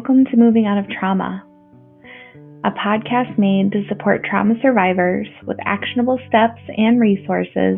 [0.00, 1.44] Welcome to Moving Out of Trauma,
[2.64, 7.76] a podcast made to support trauma survivors with actionable steps and resources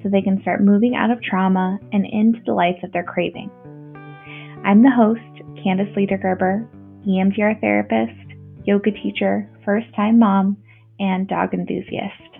[0.00, 3.50] so they can start moving out of trauma and into the life that they're craving.
[4.64, 5.20] I'm the host,
[5.64, 6.68] Candace Ledergerber,
[7.04, 10.56] EMDR therapist, yoga teacher, first time mom,
[11.00, 12.30] and dog enthusiast.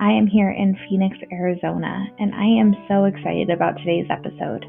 [0.00, 4.64] I am here in Phoenix, Arizona, and I am so excited about today's episode.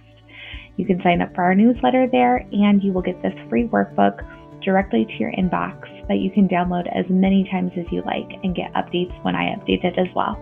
[0.76, 4.18] You can sign up for our newsletter there and you will get this free workbook
[4.62, 8.54] directly to your inbox that you can download as many times as you like and
[8.54, 10.38] get updates when I update it as well.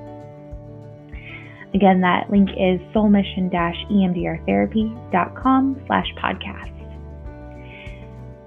[1.74, 6.73] Again, that link is soulmission-emdrtherapy.com slash podcast.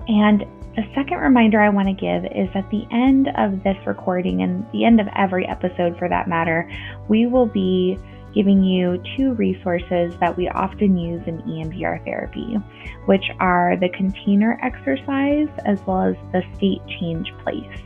[0.08, 4.44] And the second reminder I want to give is at the end of this recording
[4.44, 6.72] and the end of every episode for that matter,
[7.08, 7.98] we will be
[8.34, 12.58] giving you two resources that we often use in EMDR therapy,
[13.06, 17.80] which are the container exercise as well as the state change place.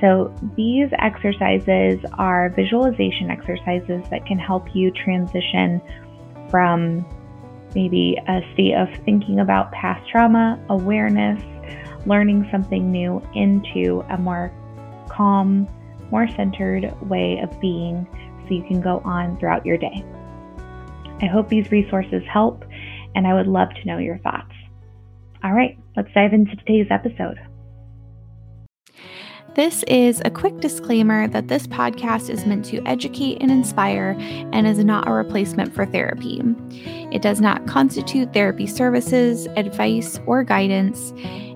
[0.00, 5.80] So, these exercises are visualization exercises that can help you transition
[6.50, 7.04] from
[7.74, 11.42] maybe a state of thinking about past trauma, awareness,
[12.06, 14.52] learning something new into a more
[15.08, 15.68] calm,
[16.10, 18.06] more centered way of being
[18.46, 20.04] so you can go on throughout your day.
[21.20, 22.64] I hope these resources help,
[23.14, 24.52] and I would love to know your thoughts.
[25.42, 27.38] All right, let's dive into today's episode.
[29.56, 34.66] This is a quick disclaimer that this podcast is meant to educate and inspire and
[34.66, 36.42] is not a replacement for therapy.
[37.10, 41.14] It does not constitute therapy services, advice, or guidance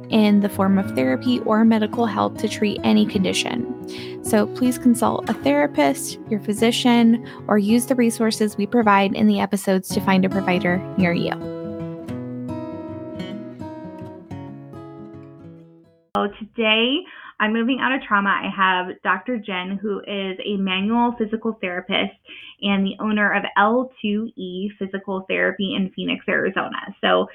[0.09, 4.25] in the form of therapy or medical help to treat any condition.
[4.25, 9.41] So please consult a therapist, your physician, or use the resources we provide in the
[9.41, 11.33] episodes to find a provider near you.
[16.17, 17.05] So today
[17.41, 18.29] I'm moving out of trauma.
[18.29, 19.39] I have Dr.
[19.39, 22.13] Jen, who is a manual physical therapist
[22.61, 26.95] and the owner of L2E Physical Therapy in Phoenix, Arizona.
[27.01, 27.29] So,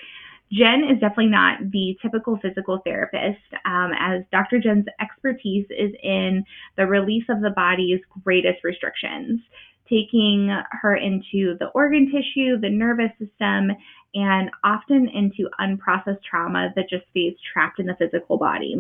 [0.52, 4.60] Jen is definitely not the typical physical therapist, um, as Dr.
[4.60, 6.46] Jen's expertise is in
[6.78, 9.42] the release of the body's greatest restrictions,
[9.90, 13.72] taking her into the organ tissue, the nervous system,
[14.14, 18.76] and often into unprocessed trauma that just stays trapped in the physical body.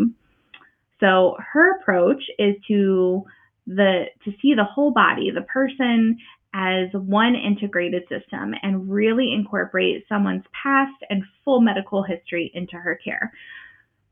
[0.99, 3.23] So her approach is to
[3.67, 6.17] the to see the whole body, the person
[6.53, 12.97] as one integrated system and really incorporate someone's past and full medical history into her
[13.03, 13.33] care.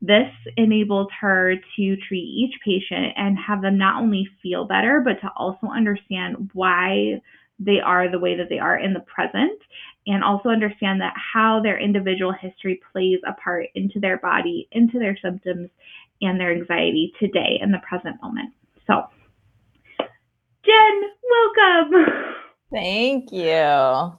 [0.02, 5.18] This enables her to treat each patient and have them not only feel better, but
[5.22, 7.22] to also understand why
[7.58, 9.58] they are the way that they are in the present
[10.06, 14.98] and also understand that how their individual history plays a part into their body, into
[14.98, 15.70] their symptoms,
[16.26, 18.52] and their anxiety today in the present moment.
[18.86, 19.02] So,
[20.64, 22.04] Jen, welcome.
[22.72, 24.12] Thank you.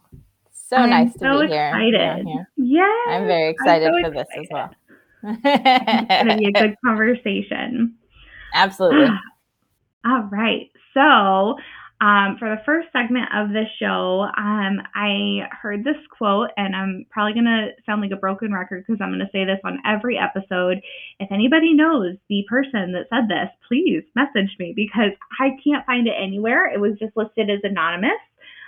[0.67, 2.25] So I'm nice to so be excited.
[2.25, 2.49] here.
[2.57, 3.03] Yeah.
[3.09, 4.27] I'm very excited I'm so for excited.
[4.27, 4.71] this as well.
[5.23, 7.95] it's going to be a good conversation.
[8.53, 9.07] Absolutely.
[10.05, 10.69] All right.
[10.94, 11.55] So,
[12.05, 17.07] um, for the first segment of this show, um, I heard this quote, and I'm
[17.09, 19.79] probably going to sound like a broken record because I'm going to say this on
[19.83, 20.81] every episode.
[21.19, 26.06] If anybody knows the person that said this, please message me because I can't find
[26.06, 26.71] it anywhere.
[26.71, 28.21] It was just listed as anonymous.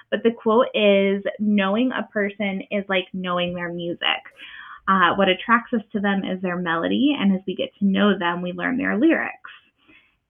[0.10, 4.26] But the quote is Knowing a person is like knowing their music.
[4.88, 8.18] Uh, what attracts us to them is their melody, and as we get to know
[8.18, 9.52] them, we learn their lyrics.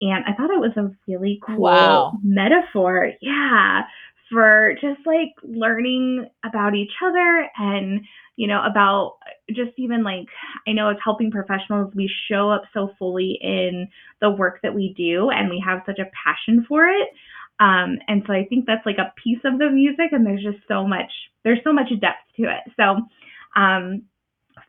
[0.01, 2.13] And I thought it was a really cool wow.
[2.23, 3.11] metaphor.
[3.21, 3.83] Yeah.
[4.29, 8.01] For just like learning about each other and,
[8.35, 10.27] you know, about just even like,
[10.67, 13.87] I know as helping professionals, we show up so fully in
[14.19, 17.07] the work that we do and we have such a passion for it.
[17.61, 20.59] Um, and so I think that's like a piece of the music, and there's just
[20.67, 21.11] so much,
[21.43, 22.71] there's so much depth to it.
[22.75, 22.97] So
[23.59, 24.03] um,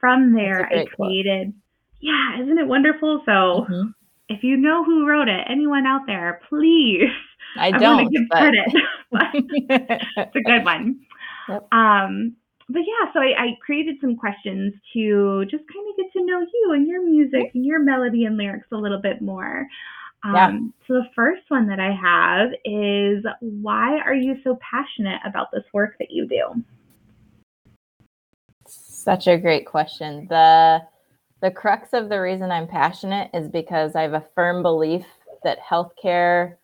[0.01, 1.53] from there, I created,
[2.01, 3.23] yeah, isn't it wonderful?
[3.27, 3.89] So, mm-hmm.
[4.29, 7.11] If you know who wrote it, anyone out there, please.
[7.57, 8.11] I don't.
[8.11, 8.39] give but...
[8.39, 8.69] credit.
[10.17, 11.01] it's a good one.
[11.49, 11.67] Yep.
[11.73, 12.37] Um,
[12.69, 16.41] but yeah, so I, I, created some questions to just kind of get to know
[16.41, 19.67] you and your music and your melody and lyrics a little bit more.
[20.23, 20.59] Um, yeah.
[20.87, 25.65] So the first one that I have is why are you so passionate about this
[25.73, 26.63] work that you do?
[28.67, 30.27] Such a great question.
[30.29, 30.83] The
[31.41, 35.07] the crux of the reason I'm passionate is because I have a firm belief
[35.45, 36.57] that healthcare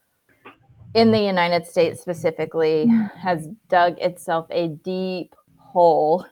[0.94, 2.86] in the United States specifically
[3.16, 6.26] has dug itself a deep hole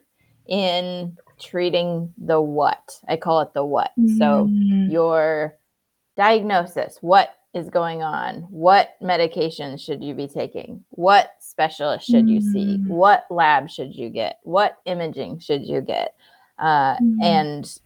[0.46, 3.00] in treating the what.
[3.08, 3.92] I call it the what.
[4.18, 5.56] So your
[6.16, 8.46] diagnosis, what is going on?
[8.50, 10.84] What medications should you be taking?
[10.90, 12.78] What specialist should you see?
[12.78, 12.88] Mm-hmm.
[12.88, 14.38] What lab should you get?
[14.44, 16.14] What imaging should you get?
[16.58, 17.22] Uh, mm-hmm.
[17.22, 17.78] And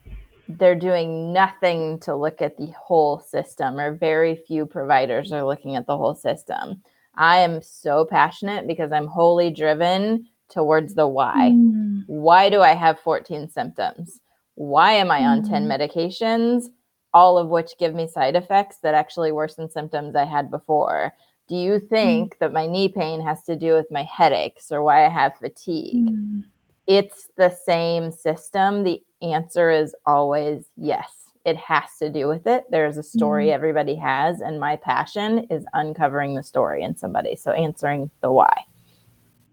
[0.49, 5.77] they're doing nothing to look at the whole system, or very few providers are looking
[5.77, 6.83] at the whole system.
[7.17, 11.51] I am so passionate because I'm wholly driven towards the why.
[11.53, 12.05] Mm.
[12.07, 14.21] Why do I have 14 symptoms?
[14.55, 15.49] Why am I on mm.
[15.49, 16.67] 10 medications?
[17.13, 21.15] All of which give me side effects that actually worsen symptoms I had before.
[21.49, 21.89] Do you mm.
[21.89, 22.39] think mm.
[22.41, 26.09] that my knee pain has to do with my headaches or why I have fatigue?
[26.09, 26.45] Mm.
[26.87, 28.85] It's the same system.
[28.85, 31.11] The answer is always yes.
[31.45, 32.65] It has to do with it.
[32.71, 33.53] There's a story mm.
[33.53, 37.37] everybody has, and my passion is uncovering the story in somebody.
[37.37, 38.65] So answering the why.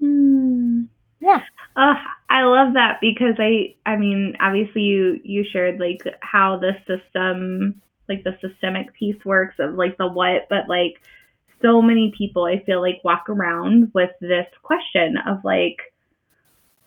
[0.01, 0.87] Mm.
[1.19, 1.41] Yeah.
[1.75, 1.93] Uh,
[2.29, 7.81] I love that because I I mean obviously you you shared like how the system
[8.09, 10.95] like the systemic piece works of like the what but like
[11.61, 15.77] so many people I feel like walk around with this question of like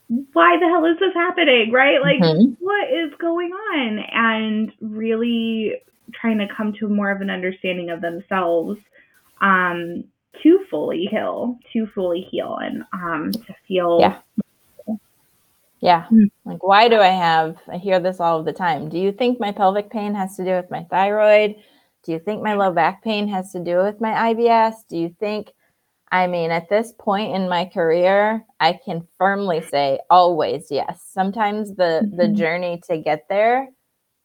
[0.08, 2.52] why the hell is this happening right like mm-hmm.
[2.64, 5.74] what is going on and really
[6.12, 8.78] trying to come to more of an understanding of themselves
[9.40, 10.04] um
[10.42, 14.18] to fully heal, to fully heal and um to feel yeah.
[15.80, 16.04] Yeah.
[16.06, 16.24] Hmm.
[16.44, 18.88] Like why do I have I hear this all the time.
[18.88, 21.56] Do you think my pelvic pain has to do with my thyroid?
[22.02, 24.74] Do you think my low back pain has to do with my IBS?
[24.88, 25.52] Do you think
[26.12, 31.02] I mean, at this point in my career, I can firmly say always yes.
[31.10, 32.16] Sometimes the mm-hmm.
[32.16, 33.68] the journey to get there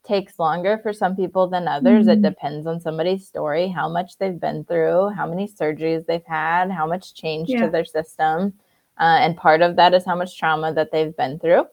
[0.03, 2.07] takes longer for some people than others.
[2.07, 2.25] Mm-hmm.
[2.25, 6.71] It depends on somebody's story, how much they've been through, how many surgeries they've had,
[6.71, 7.65] how much change yeah.
[7.65, 8.53] to their system.
[8.99, 11.65] Uh, and part of that is how much trauma that they've been through.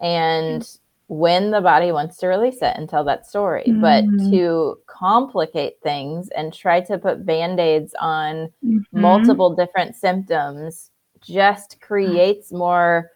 [0.00, 0.83] And mm-hmm.
[1.08, 3.64] When the body wants to release it and tell that story.
[3.66, 3.80] Mm-hmm.
[3.80, 9.00] But to complicate things and try to put band aids on mm-hmm.
[9.00, 10.90] multiple different symptoms
[11.20, 13.10] just creates more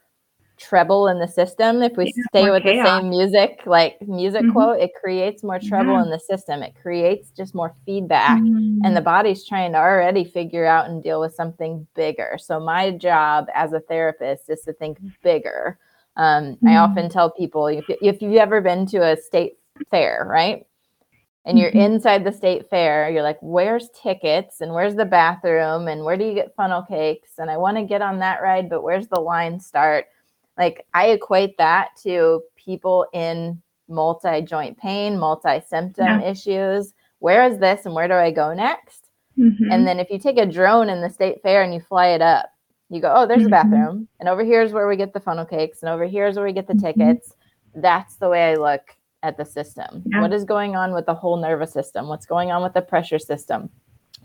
[0.58, 2.84] treble in the system if we yeah, stay with chaos.
[2.84, 4.52] the same music like music mm-hmm.
[4.52, 6.02] quote it creates more treble yeah.
[6.02, 8.80] in the system it creates just more feedback mm-hmm.
[8.84, 12.90] and the body's trying to already figure out and deal with something bigger so my
[12.90, 15.78] job as a therapist is to think bigger
[16.18, 16.68] um, mm-hmm.
[16.68, 19.54] i often tell people if, if you've ever been to a state
[19.90, 20.66] fair right
[21.44, 21.94] and you're mm-hmm.
[21.94, 26.24] inside the state fair you're like where's tickets and where's the bathroom and where do
[26.24, 29.20] you get funnel cakes and i want to get on that ride but where's the
[29.20, 30.06] line start
[30.58, 36.28] like I equate that to people in multi joint pain, multi symptom yeah.
[36.28, 36.92] issues.
[37.20, 39.04] Where is this and where do I go next?
[39.38, 39.70] Mm-hmm.
[39.70, 42.20] And then if you take a drone in the state fair and you fly it
[42.20, 42.50] up,
[42.90, 43.48] you go, oh, there's mm-hmm.
[43.48, 44.08] a bathroom.
[44.20, 45.82] And over here is where we get the funnel cakes.
[45.82, 47.00] And over here is where we get the mm-hmm.
[47.00, 47.34] tickets.
[47.74, 50.02] That's the way I look at the system.
[50.06, 50.22] Yeah.
[50.22, 52.08] What is going on with the whole nervous system?
[52.08, 53.68] What's going on with the pressure system?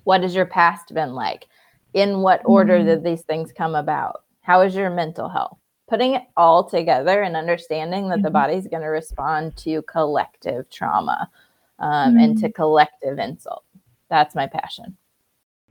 [0.04, 1.48] What has your past been like?
[1.94, 2.88] In what order mm-hmm.
[2.88, 4.24] did these things come about?
[4.42, 5.58] How is your mental health?
[5.94, 8.24] putting it all together and understanding that mm-hmm.
[8.24, 11.30] the body's going to respond to collective trauma
[11.78, 12.18] um, mm-hmm.
[12.18, 12.54] and to mm-hmm.
[12.54, 13.64] collective insult.
[14.10, 14.98] That's my passion.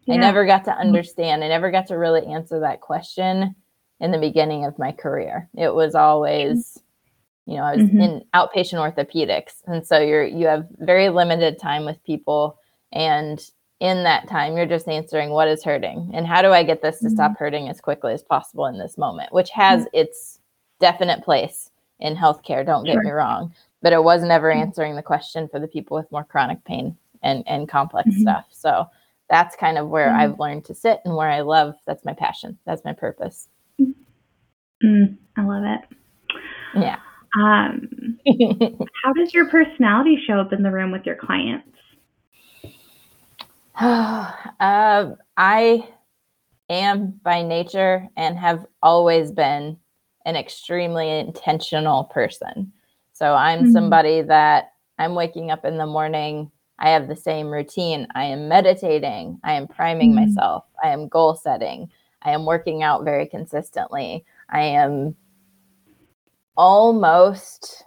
[0.04, 0.14] Yeah.
[0.14, 0.80] I never got to mm-hmm.
[0.80, 3.54] understand, I never got to really answer that question
[4.00, 5.48] in the beginning of my career.
[5.56, 6.78] It was always,
[7.46, 8.00] you know, I was mm-hmm.
[8.00, 9.62] in outpatient orthopedics.
[9.66, 12.58] And so you're, you have very limited time with people
[12.92, 13.44] and
[13.82, 17.00] in that time you're just answering what is hurting and how do i get this
[17.00, 17.16] to mm-hmm.
[17.16, 19.98] stop hurting as quickly as possible in this moment which has mm-hmm.
[19.98, 20.38] its
[20.78, 23.02] definite place in healthcare don't get sure.
[23.02, 24.62] me wrong but it was never mm-hmm.
[24.62, 28.22] answering the question for the people with more chronic pain and and complex mm-hmm.
[28.22, 28.86] stuff so
[29.32, 30.20] that's kind of where mm-hmm.
[30.20, 33.48] i've learned to sit and where i love that's my passion that's my purpose
[33.80, 35.80] mm, i love it
[36.80, 36.98] yeah
[37.42, 37.88] um
[39.02, 41.66] how does your personality show up in the room with your clients
[43.80, 45.88] uh, I
[46.68, 49.78] am by nature and have always been
[50.26, 52.72] an extremely intentional person.
[53.12, 53.72] So I'm mm-hmm.
[53.72, 56.50] somebody that I'm waking up in the morning.
[56.82, 58.08] I have the same routine.
[58.16, 59.40] I am meditating.
[59.44, 60.26] I am priming mm-hmm.
[60.26, 60.64] myself.
[60.82, 61.88] I am goal setting.
[62.22, 64.24] I am working out very consistently.
[64.50, 65.14] I am
[66.56, 67.84] almost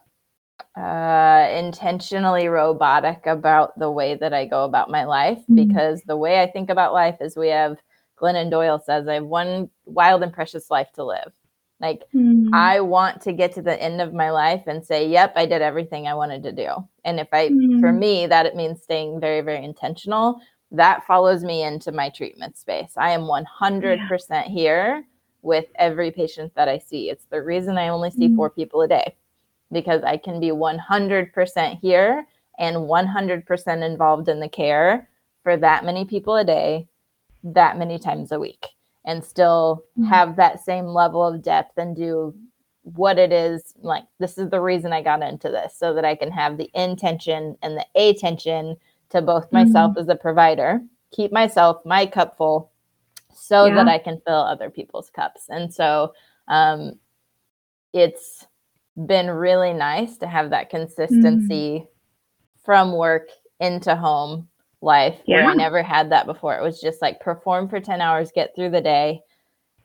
[0.78, 5.68] uh, intentionally robotic about the way that I go about my life mm-hmm.
[5.68, 7.78] because the way I think about life is we have
[8.18, 11.34] Glennon Doyle says, I have one wild and precious life to live.
[11.82, 12.48] Like, mm.
[12.54, 15.62] I want to get to the end of my life and say, yep, I did
[15.62, 16.70] everything I wanted to do.
[17.04, 17.80] And if I, mm.
[17.82, 20.40] for me, that it means staying very, very intentional.
[20.72, 22.94] That follows me into my treatment space.
[22.96, 24.44] I am 100% yeah.
[24.44, 25.04] here
[25.42, 27.10] with every patient that I see.
[27.10, 28.36] It's the reason I only see mm.
[28.36, 29.16] four people a day
[29.72, 32.26] because I can be 100% here
[32.58, 35.10] and 100% involved in the care
[35.44, 36.88] for that many people a day,
[37.44, 38.66] that many times a week
[39.06, 40.10] and still mm-hmm.
[40.10, 42.36] have that same level of depth and do
[42.82, 46.16] what it is like this is the reason I got into this so that I
[46.16, 48.76] can have the intention and the attention
[49.10, 50.02] to both myself mm-hmm.
[50.02, 50.82] as a provider,
[51.12, 52.72] keep myself my cup full
[53.34, 53.76] so yeah.
[53.76, 55.46] that I can fill other people's cups.
[55.50, 56.14] And so
[56.48, 57.00] um
[57.94, 58.46] it's
[59.08, 62.64] been really nice to have that consistency mm-hmm.
[62.64, 64.48] from work into home
[64.86, 65.44] life yeah.
[65.44, 66.56] where I never had that before.
[66.56, 69.22] It was just like perform for 10 hours, get through the day,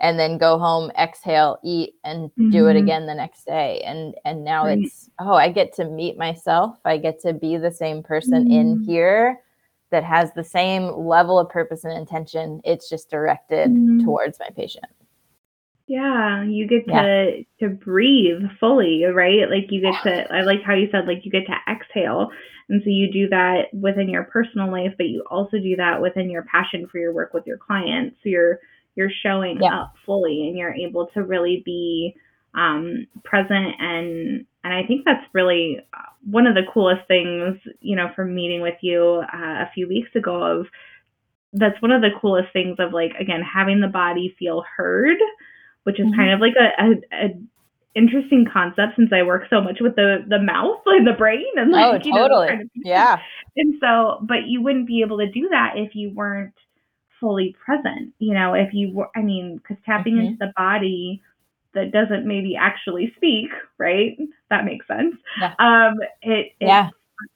[0.00, 2.50] and then go home, exhale, eat, and mm-hmm.
[2.50, 2.85] do it mm-hmm.
[2.85, 3.83] again the next day.
[3.85, 4.78] And and now right.
[4.78, 6.76] it's oh, I get to meet myself.
[6.85, 8.52] I get to be the same person mm-hmm.
[8.52, 9.40] in here
[9.90, 12.61] that has the same level of purpose and intention.
[12.64, 14.04] It's just directed mm-hmm.
[14.04, 14.87] towards my patient.
[15.87, 17.69] Yeah, you get to yeah.
[17.69, 19.50] to breathe fully, right?
[19.50, 22.30] Like you get to I like how you said like you get to exhale.
[22.71, 26.31] And so you do that within your personal life, but you also do that within
[26.31, 28.17] your passion for your work with your clients.
[28.23, 28.61] So you're
[28.95, 29.83] you're showing yeah.
[29.83, 32.15] up fully and you're able to really be
[32.55, 37.97] um, present and and I think that's really uh, one of the coolest things, you
[37.97, 40.67] know, from meeting with you uh, a few weeks ago of
[41.53, 45.19] that's one of the coolest things of like again having the body feel heard
[45.85, 46.17] which is mm-hmm.
[46.17, 47.39] kind of like a, a, a,
[47.95, 51.73] interesting concept since I work so much with the the mouth and the brain and
[51.73, 52.47] like oh, totally.
[52.47, 53.19] know, kind of yeah.
[53.57, 56.55] And so, but you wouldn't be able to do that if you weren't
[57.19, 58.15] fully present.
[58.19, 60.27] You know, if you were, I mean, because tapping mm-hmm.
[60.27, 61.23] into the body
[61.75, 64.17] that doesn't maybe actually speak, right?
[64.49, 65.15] That makes sense.
[65.41, 65.55] Yeah.
[65.59, 66.91] Um, it, it yeah.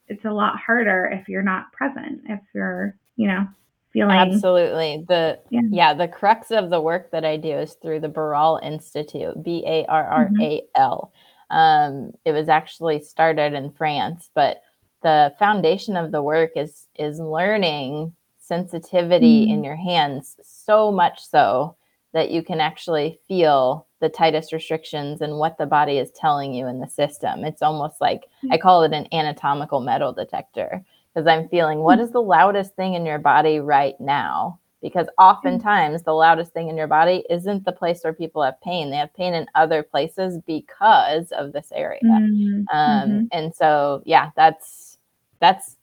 [0.08, 2.22] it's a lot harder if you're not present.
[2.28, 3.46] If you're, you know,
[3.94, 4.16] feeling.
[4.16, 5.04] Absolutely.
[5.08, 5.60] The yeah.
[5.70, 5.94] yeah.
[5.94, 9.86] the crux of the work that I do is through the Barral Institute, B A
[9.86, 11.12] R R A L.
[11.50, 11.56] Mm-hmm.
[11.56, 14.62] Um, it was actually started in France, but
[15.02, 19.54] the foundation of the work is is learning sensitivity mm-hmm.
[19.54, 21.76] in your hands so much so
[22.12, 26.66] that you can actually feel the tightest restrictions and what the body is telling you
[26.66, 27.44] in the system.
[27.44, 28.24] It's almost like.
[28.50, 32.94] I call it an anatomical metal detector because I'm feeling what is the loudest thing
[32.94, 34.58] in your body right now?
[34.82, 38.90] Because oftentimes the loudest thing in your body isn't the place where people have pain.
[38.90, 42.00] They have pain in other places because of this area.
[42.04, 42.76] Mm-hmm.
[42.76, 43.24] Um, mm-hmm.
[43.32, 44.98] And so, yeah, that's
[45.40, 45.76] that's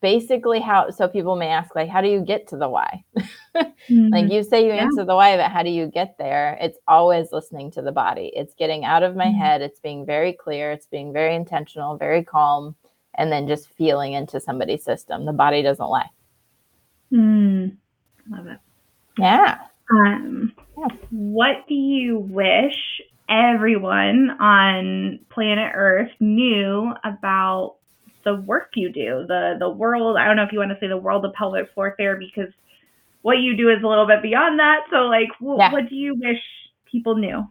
[0.00, 0.90] basically how.
[0.90, 3.04] So people may ask, like, how do you get to the why?
[3.54, 4.08] mm-hmm.
[4.08, 4.82] Like you say, you yeah.
[4.82, 6.58] answer the why, but how do you get there?
[6.60, 8.32] It's always listening to the body.
[8.34, 9.38] It's getting out of my mm-hmm.
[9.38, 9.62] head.
[9.62, 10.72] It's being very clear.
[10.72, 12.74] It's being very intentional, very calm
[13.14, 15.26] and then just feeling into somebody's system.
[15.26, 16.08] The body doesn't lie.
[17.12, 17.76] Mm,
[18.30, 18.58] love it.
[19.18, 19.58] Yeah.
[19.90, 20.88] Um, yeah.
[21.10, 22.76] What do you wish
[23.28, 27.76] everyone on planet Earth knew about
[28.24, 30.16] the work you do, the the world?
[30.16, 32.52] I don't know if you want to say the world of pelvic floor therapy because
[33.22, 34.80] what you do is a little bit beyond that.
[34.90, 35.72] So, like, yeah.
[35.72, 36.40] what do you wish
[36.90, 37.46] people knew?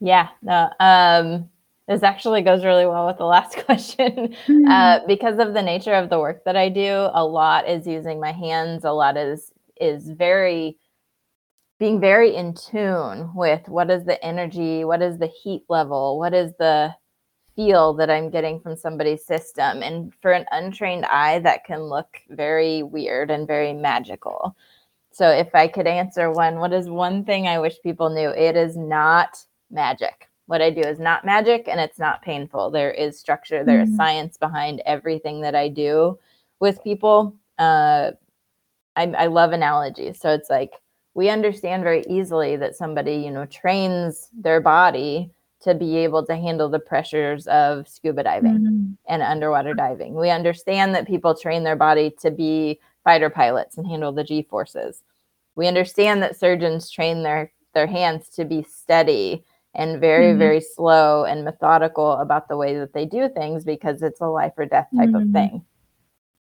[0.00, 0.28] Yeah.
[0.42, 0.68] No.
[0.80, 1.50] Um
[1.88, 4.36] this actually goes really well with the last question.
[4.46, 4.70] Mm-hmm.
[4.70, 8.20] Uh, because of the nature of the work that I do, a lot is using
[8.20, 8.84] my hands.
[8.84, 10.76] A lot is is very
[11.78, 16.34] being very in tune with what is the energy, what is the heat level, what
[16.34, 16.94] is the
[17.54, 19.82] feel that I'm getting from somebody's system.
[19.82, 24.56] And for an untrained eye, that can look very weird and very magical.
[25.12, 28.28] So if I could answer one, what is one thing I wish people knew?
[28.28, 29.38] It is not
[29.70, 32.70] magic what I do is not magic and it's not painful.
[32.70, 33.92] There is structure, there mm-hmm.
[33.92, 36.18] is science behind everything that I do
[36.58, 37.36] with people.
[37.58, 38.12] Uh,
[38.96, 40.18] I, I love analogies.
[40.18, 40.72] So it's like
[41.12, 46.34] we understand very easily that somebody, you know, trains their body to be able to
[46.34, 48.92] handle the pressures of scuba diving mm-hmm.
[49.06, 50.14] and underwater diving.
[50.14, 54.46] We understand that people train their body to be fighter pilots and handle the G
[54.48, 55.02] forces.
[55.56, 59.44] We understand that surgeons train their their hands to be steady
[59.78, 60.38] and very mm-hmm.
[60.38, 64.52] very slow and methodical about the way that they do things because it's a life
[64.58, 65.28] or death type mm-hmm.
[65.28, 65.64] of thing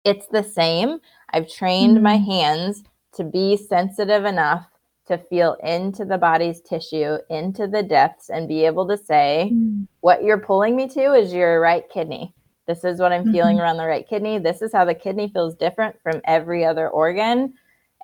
[0.05, 0.99] it's the same.
[1.31, 2.05] I've trained mm-hmm.
[2.05, 2.83] my hands
[3.15, 4.67] to be sensitive enough
[5.07, 9.85] to feel into the body's tissue, into the depths, and be able to say, mm-hmm.
[10.01, 12.35] what you're pulling me to is your right kidney.
[12.67, 13.33] This is what I'm mm-hmm.
[13.33, 14.39] feeling around the right kidney.
[14.39, 17.55] This is how the kidney feels different from every other organ.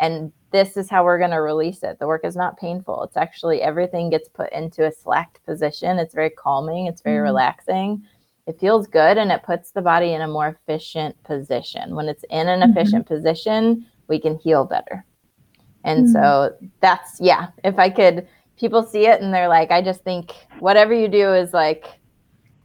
[0.00, 1.99] And this is how we're going to release it.
[1.99, 3.02] The work is not painful.
[3.02, 5.99] It's actually everything gets put into a slacked position.
[5.99, 7.25] It's very calming, it's very mm-hmm.
[7.25, 8.02] relaxing.
[8.47, 11.95] It feels good and it puts the body in a more efficient position.
[11.95, 12.71] When it's in an mm-hmm.
[12.71, 15.05] efficient position, we can heal better.
[15.85, 16.12] And mm-hmm.
[16.12, 18.26] so that's, yeah, if I could,
[18.57, 21.87] people see it and they're like, I just think whatever you do is like,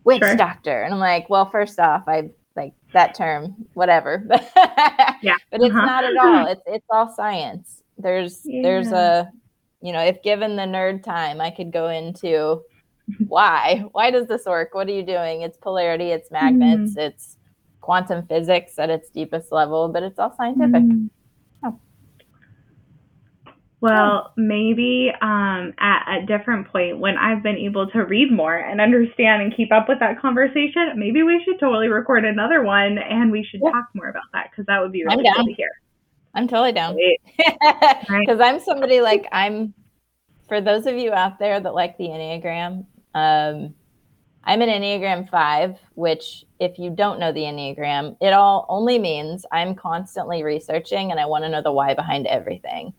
[0.03, 0.35] witch sure.
[0.35, 0.83] doctor.
[0.83, 4.25] And I'm like, well, first off, I like that term, whatever.
[5.21, 5.35] yeah.
[5.51, 5.85] But it's uh-huh.
[5.85, 6.47] not at all.
[6.47, 7.81] It's it's all science.
[7.97, 8.61] There's yeah.
[8.61, 9.31] there's a
[9.81, 12.61] you know, if given the nerd time, I could go into
[13.27, 13.83] why.
[13.91, 14.73] Why does this work?
[14.73, 15.41] What are you doing?
[15.41, 16.99] It's polarity, it's magnets, mm-hmm.
[16.99, 17.37] it's
[17.81, 20.83] quantum physics at its deepest level, but it's all scientific.
[20.83, 21.07] Mm-hmm.
[23.83, 28.79] Well, maybe um, at a different point when I've been able to read more and
[28.79, 33.29] understand and keep up with that conversation, maybe we should totally record another one and
[33.29, 33.71] we should yeah.
[33.71, 35.67] talk more about that because that would be really cool to hear.
[36.33, 36.97] I'm totally down.
[37.37, 39.73] Because I'm somebody like I'm.
[40.47, 42.85] For those of you out there that like the Enneagram,
[43.15, 43.75] um,
[44.45, 49.45] I'm an Enneagram five, which if you don't know the Enneagram, it all only means
[49.51, 52.93] I'm constantly researching and I want to know the why behind everything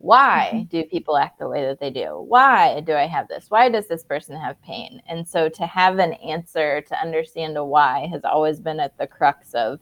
[0.00, 0.62] why mm-hmm.
[0.64, 3.86] do people act the way that they do why do i have this why does
[3.86, 8.22] this person have pain and so to have an answer to understand a why has
[8.24, 9.78] always been at the crux of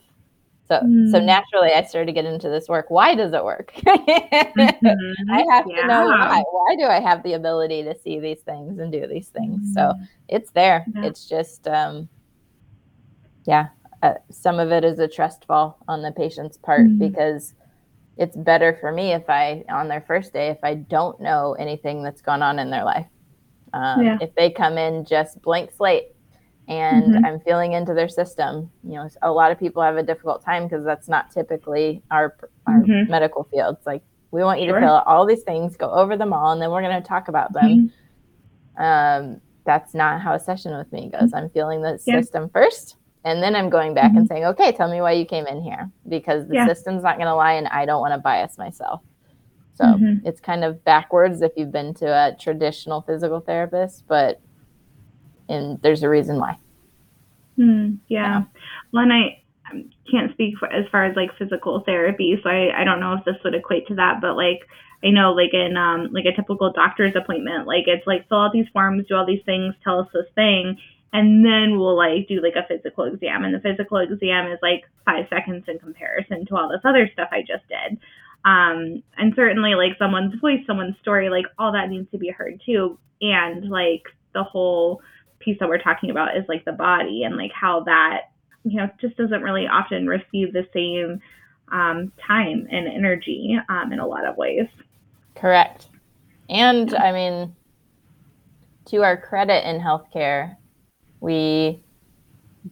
[0.66, 1.08] so mm.
[1.12, 5.30] so naturally i started to get into this work why does it work mm-hmm.
[5.30, 5.82] i have yeah.
[5.82, 9.06] to know why why do i have the ability to see these things and do
[9.06, 9.94] these things so
[10.26, 11.04] it's there yeah.
[11.04, 12.08] it's just um
[13.46, 13.68] yeah
[14.02, 16.98] uh, some of it is a trust fall on the patient's part mm.
[16.98, 17.54] because
[18.18, 22.02] it's better for me if I, on their first day, if I don't know anything
[22.02, 23.06] that's gone on in their life.
[23.72, 24.18] Um, yeah.
[24.20, 26.08] If they come in just blank slate
[26.66, 27.24] and mm-hmm.
[27.24, 30.64] I'm feeling into their system, you know, a lot of people have a difficult time
[30.64, 33.10] because that's not typically our, our mm-hmm.
[33.10, 33.76] medical field.
[33.78, 34.80] It's like, we want you sure.
[34.80, 37.08] to fill out all these things, go over them all, and then we're going to
[37.08, 37.92] talk about them.
[38.76, 38.82] Mm-hmm.
[38.82, 41.32] Um, that's not how a session with me goes.
[41.32, 42.20] I'm feeling the yeah.
[42.20, 44.18] system first and then I'm going back mm-hmm.
[44.18, 46.66] and saying, okay, tell me why you came in here because the yeah.
[46.66, 49.02] system's not going to lie and I don't want to bias myself.
[49.74, 50.26] So mm-hmm.
[50.26, 54.40] it's kind of backwards if you've been to a traditional physical therapist, but
[55.48, 56.56] and there's a reason why.
[57.58, 58.18] Mm, yeah.
[58.18, 58.42] yeah.
[58.92, 59.42] Well, and I
[60.10, 63.24] can't speak for, as far as like physical therapy, so I, I don't know if
[63.24, 64.60] this would equate to that, but like
[65.04, 68.52] I know like in um like a typical doctor's appointment, like it's like fill out
[68.52, 70.78] these forms, do all these things, tell us this thing,
[71.12, 73.44] and then we'll like do like a physical exam.
[73.44, 77.28] And the physical exam is like five seconds in comparison to all this other stuff
[77.32, 77.98] i just did.
[78.44, 82.60] Um and certainly like someone's voice someone's story like all that needs to be heard
[82.64, 82.98] too.
[83.20, 84.02] And like
[84.34, 85.00] the whole
[85.38, 88.30] piece that we're talking about is like the body and like how that
[88.64, 91.20] you know just doesn't really often receive the same
[91.70, 94.66] um, time and energy um, in a lot of ways.
[95.34, 95.88] Correct.
[96.50, 97.54] And i mean
[98.86, 100.56] to our credit in healthcare
[101.20, 101.82] we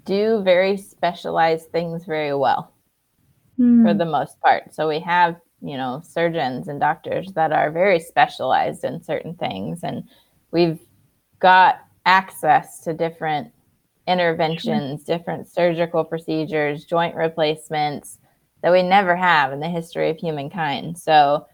[0.04, 2.72] do very specialized things very well
[3.58, 3.84] mm.
[3.84, 4.74] for the most part.
[4.74, 9.80] So we have, you know, surgeons and doctors that are very specialized in certain things.
[9.82, 10.04] And
[10.50, 10.80] we've
[11.38, 13.52] got access to different
[14.06, 18.18] interventions, different surgical procedures, joint replacements
[18.62, 20.98] that we never have in the history of humankind.
[20.98, 21.46] So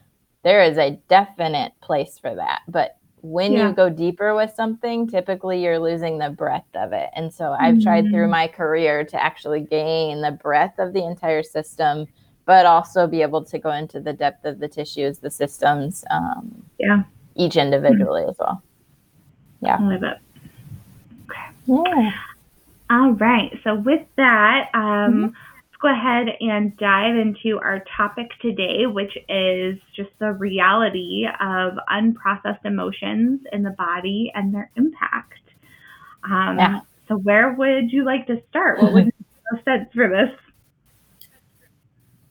[0.44, 2.62] there is a definite place for that.
[2.68, 3.68] But when yeah.
[3.68, 7.08] you go deeper with something, typically you're losing the breadth of it.
[7.14, 7.82] And so I've mm-hmm.
[7.82, 8.30] tried through mm-hmm.
[8.30, 12.06] my career to actually gain the breadth of the entire system,
[12.46, 16.64] but also be able to go into the depth of the tissues, the systems, um,
[16.78, 17.04] yeah,
[17.36, 18.30] each individually mm-hmm.
[18.30, 18.62] as well.
[19.60, 19.76] Yeah.
[19.78, 20.18] I love it.
[21.30, 21.90] Okay.
[21.90, 22.10] Yeah.
[22.90, 23.58] All right.
[23.62, 25.26] So with that, um, mm-hmm
[25.82, 32.64] go ahead and dive into our topic today, which is just the reality of unprocessed
[32.64, 35.40] emotions in the body and their impact.
[36.24, 36.80] Um, yeah.
[37.08, 38.80] So, where would you like to start?
[38.80, 39.04] What would
[39.52, 40.30] make sense for this?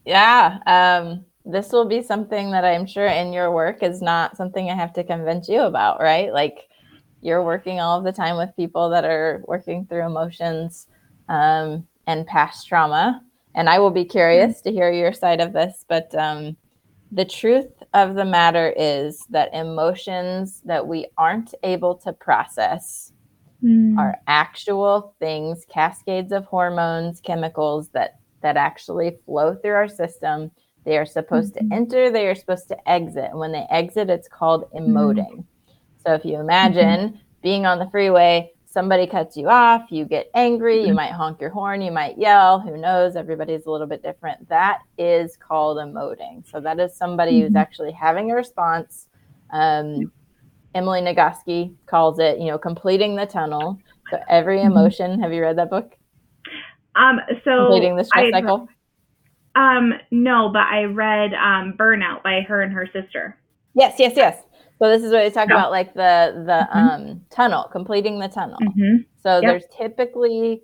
[0.06, 4.70] Yeah, um, this will be something that I'm sure in your work is not something
[4.70, 6.32] I have to convince you about, right?
[6.32, 6.68] Like
[7.20, 10.86] you're working all of the time with people that are working through emotions
[11.28, 13.22] um, and past trauma
[13.54, 15.84] and I will be curious to hear your side of this.
[15.88, 16.56] But um,
[17.10, 23.12] the truth of the matter is that emotions that we aren't able to process
[23.62, 23.98] mm.
[23.98, 30.50] are actual things, cascades of hormones, chemicals that that actually flow through our system.
[30.84, 31.68] They are supposed mm-hmm.
[31.68, 33.30] to enter, they are supposed to exit.
[33.30, 34.96] And when they exit, it's called mm-hmm.
[34.96, 35.30] emoting.
[35.30, 35.40] Mm-hmm.
[36.04, 37.16] So if you imagine mm-hmm.
[37.40, 40.96] being on the freeway, somebody cuts you off, you get angry, you mm-hmm.
[40.96, 43.16] might honk your horn, you might yell, who knows?
[43.16, 44.48] Everybody's a little bit different.
[44.48, 46.48] That is called emoting.
[46.50, 47.58] So that is somebody who's mm-hmm.
[47.58, 49.08] actually having a response.
[49.50, 50.10] Um,
[50.74, 53.78] Emily Nagoski calls it, you know, completing the tunnel.
[54.10, 54.72] So every mm-hmm.
[54.72, 55.20] emotion.
[55.20, 55.94] Have you read that book?
[56.96, 58.68] Um, so completing the stress I, cycle.
[59.54, 63.36] Um, no, but I read um, Burnout by her and her sister.
[63.74, 64.42] Yes, yes, yes.
[64.82, 66.78] So this is what they talk about, like the the mm-hmm.
[66.78, 68.58] um, tunnel, completing the tunnel.
[68.60, 69.02] Mm-hmm.
[69.22, 69.42] So yep.
[69.42, 70.60] there's typically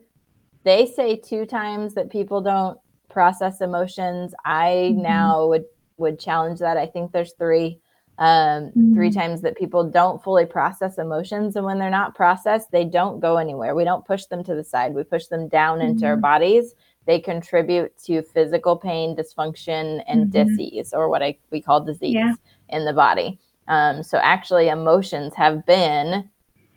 [0.65, 4.35] they say two times that people don't process emotions.
[4.45, 5.03] I mm-hmm.
[5.03, 5.67] now would
[5.99, 6.77] would challenge that.
[6.77, 7.79] I think there's three.
[8.21, 9.21] Um, three mm-hmm.
[9.21, 13.37] times that people don't fully process emotions, and when they're not processed, they don't go
[13.37, 13.77] anywhere.
[13.77, 14.93] We don't push them to the side.
[14.93, 16.23] We push them down into our mm-hmm.
[16.23, 16.75] bodies.
[17.07, 20.49] They contribute to physical pain, dysfunction, and mm-hmm.
[20.49, 22.35] disease, or what I we call disease yeah.
[22.71, 23.39] in the body.
[23.69, 26.29] Um, so actually, emotions have been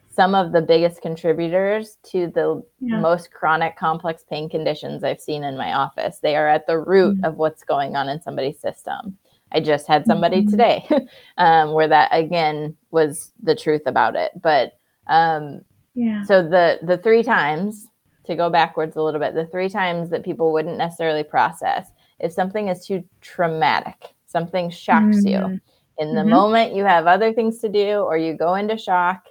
[0.10, 3.00] some of the biggest contributors to the yeah.
[3.00, 6.20] most chronic complex pain conditions I've seen in my office.
[6.20, 7.26] They are at the root mm-hmm.
[7.26, 9.18] of what's going on in somebody's system.
[9.54, 10.52] I just had somebody mm-hmm.
[10.52, 10.88] today
[11.38, 14.32] um, where that again was the truth about it.
[14.42, 14.74] But
[15.08, 15.62] um,
[15.94, 16.24] yeah.
[16.24, 17.88] So the the three times
[18.26, 21.88] to go backwards a little bit, the three times that people wouldn't necessarily process
[22.20, 25.54] if something is too traumatic, something shocks mm-hmm.
[25.54, 25.62] you
[26.02, 26.32] in the mm-hmm.
[26.32, 29.26] moment you have other things to do or you go into shock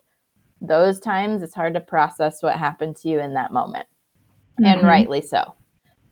[0.61, 3.87] those times it's hard to process what happened to you in that moment
[4.61, 4.67] mm-hmm.
[4.67, 5.39] and rightly so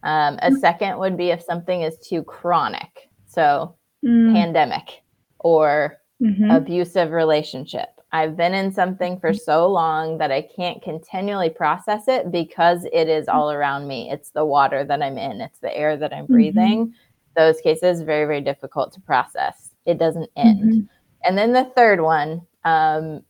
[0.02, 0.56] um, a mm-hmm.
[0.56, 4.32] second would be if something is too chronic so mm.
[4.32, 5.02] pandemic
[5.38, 6.50] or mm-hmm.
[6.50, 12.32] abusive relationship i've been in something for so long that i can't continually process it
[12.32, 15.96] because it is all around me it's the water that i'm in it's the air
[15.96, 16.32] that i'm mm-hmm.
[16.32, 16.94] breathing
[17.36, 20.60] those cases very very difficult to process it doesn't end.
[20.60, 20.80] Mm-hmm.
[21.24, 23.22] And then the third one, um,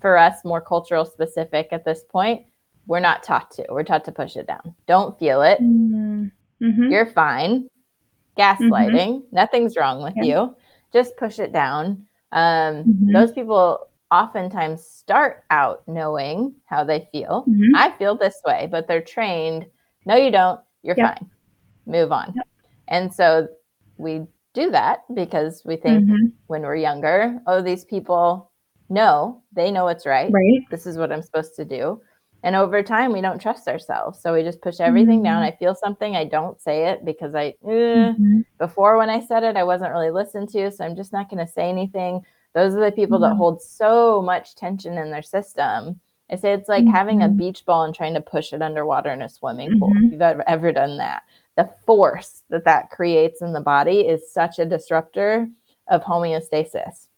[0.00, 2.46] for us, more cultural specific at this point,
[2.86, 3.66] we're not taught to.
[3.70, 4.74] We're taught to push it down.
[4.86, 5.60] Don't feel it.
[5.60, 6.26] Mm-hmm.
[6.62, 6.90] mm-hmm.
[6.90, 7.68] You're fine.
[8.38, 9.22] Gaslighting.
[9.22, 9.34] Mm-hmm.
[9.34, 10.22] Nothing's wrong with yeah.
[10.22, 10.56] you.
[10.92, 12.06] Just push it down.
[12.32, 13.12] Um, mm-hmm.
[13.12, 17.44] those people oftentimes start out knowing how they feel.
[17.48, 17.74] Mm-hmm.
[17.74, 19.66] I feel this way, but they're trained.
[20.04, 20.60] No, you don't.
[20.82, 21.18] You're yep.
[21.18, 21.30] fine.
[21.86, 22.34] Move on.
[22.36, 22.48] Yep.
[22.88, 23.48] And so
[23.96, 24.26] we
[24.58, 26.26] do that because we think mm-hmm.
[26.46, 28.50] when we're younger, oh, these people
[28.88, 30.30] know, they know what's right.
[30.32, 30.62] Right.
[30.70, 32.00] This is what I'm supposed to do.
[32.44, 34.20] And over time, we don't trust ourselves.
[34.20, 35.24] So we just push everything mm-hmm.
[35.24, 35.42] down.
[35.42, 38.40] I feel something, I don't say it because I, eh, mm-hmm.
[38.58, 40.70] before when I said it, I wasn't really listened to.
[40.70, 42.22] So I'm just not going to say anything.
[42.54, 43.38] Those are the people that mm-hmm.
[43.38, 46.00] hold so much tension in their system.
[46.30, 47.38] I say it's like having a mm-hmm.
[47.38, 49.90] beach ball and trying to push it underwater in a swimming pool.
[49.90, 50.12] If mm-hmm.
[50.12, 51.22] you've ever, ever done that,
[51.58, 55.48] the force that that creates in the body is such a disruptor
[55.88, 57.08] of homeostasis.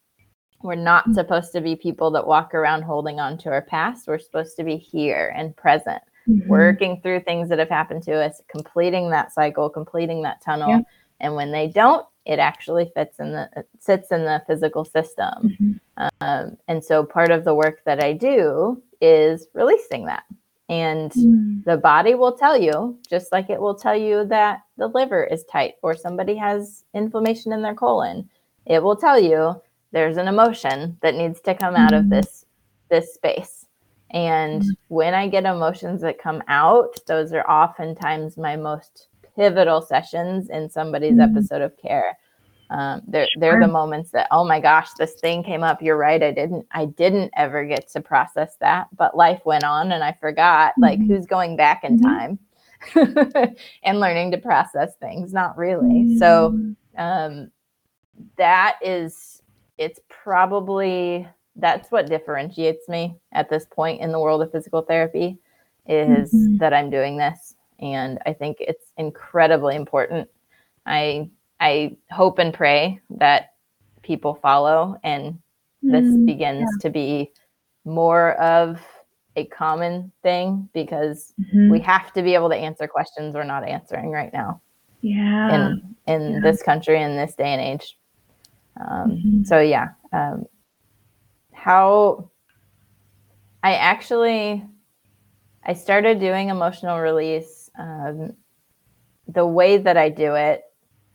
[0.62, 1.12] We're not mm-hmm.
[1.12, 4.08] supposed to be people that walk around holding on to our past.
[4.08, 6.48] We're supposed to be here and present, mm-hmm.
[6.48, 10.70] working through things that have happened to us, completing that cycle, completing that tunnel.
[10.70, 10.80] Yeah.
[11.20, 15.34] And when they don't, it actually fits in the sits in the physical system.
[15.44, 16.08] Mm-hmm.
[16.22, 20.24] Um, and so part of the work that I do is releasing that
[20.70, 21.64] and mm.
[21.64, 25.44] the body will tell you, just like it will tell you that the liver is
[25.44, 28.30] tight or somebody has inflammation in their colon.
[28.66, 31.98] It will tell you there's an emotion that needs to come out mm.
[31.98, 32.46] of this
[32.88, 33.66] this space.
[34.12, 34.70] And mm.
[34.86, 40.70] when I get emotions that come out, those are oftentimes my most pivotal sessions in
[40.70, 41.28] somebody's mm.
[41.28, 42.16] episode of care
[42.70, 46.22] um, they're they're the moments that oh my gosh this thing came up you're right
[46.22, 50.12] i didn't i didn't ever get to process that but life went on and i
[50.12, 50.82] forgot mm-hmm.
[50.82, 52.06] like who's going back in mm-hmm.
[52.06, 52.38] time
[53.82, 56.18] and learning to process things not really mm-hmm.
[56.18, 56.58] so
[56.96, 57.50] um,
[58.36, 59.42] that is
[59.76, 65.36] it's probably that's what differentiates me at this point in the world of physical therapy
[65.88, 66.56] is mm-hmm.
[66.58, 70.28] that i'm doing this and i think it's incredibly important
[70.86, 71.28] i
[71.60, 73.52] I hope and pray that
[74.02, 75.38] people follow and
[75.82, 76.82] this mm, begins yeah.
[76.82, 77.30] to be
[77.84, 78.80] more of
[79.36, 81.70] a common thing because mm-hmm.
[81.70, 84.60] we have to be able to answer questions we're not answering right now.
[85.02, 85.54] Yeah.
[85.54, 86.40] In in yeah.
[86.40, 87.96] this country in this day and age.
[88.80, 89.44] Um, mm-hmm.
[89.44, 90.44] So yeah, um,
[91.52, 92.30] how
[93.62, 94.64] I actually
[95.64, 97.70] I started doing emotional release.
[97.78, 98.32] Um,
[99.28, 100.64] the way that I do it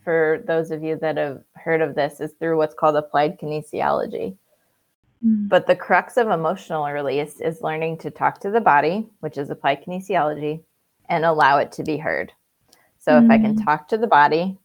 [0.06, 4.38] for those of you that have heard of this, is through what's called applied kinesiology.
[5.26, 5.50] Mm.
[5.50, 9.50] But the crux of emotional release is learning to talk to the body, which is
[9.50, 10.64] applied kinesiology,
[11.10, 12.32] and allow it to be heard.
[13.00, 13.26] So mm-hmm.
[13.26, 13.66] if I can Mm.
[13.66, 14.58] talk to the body,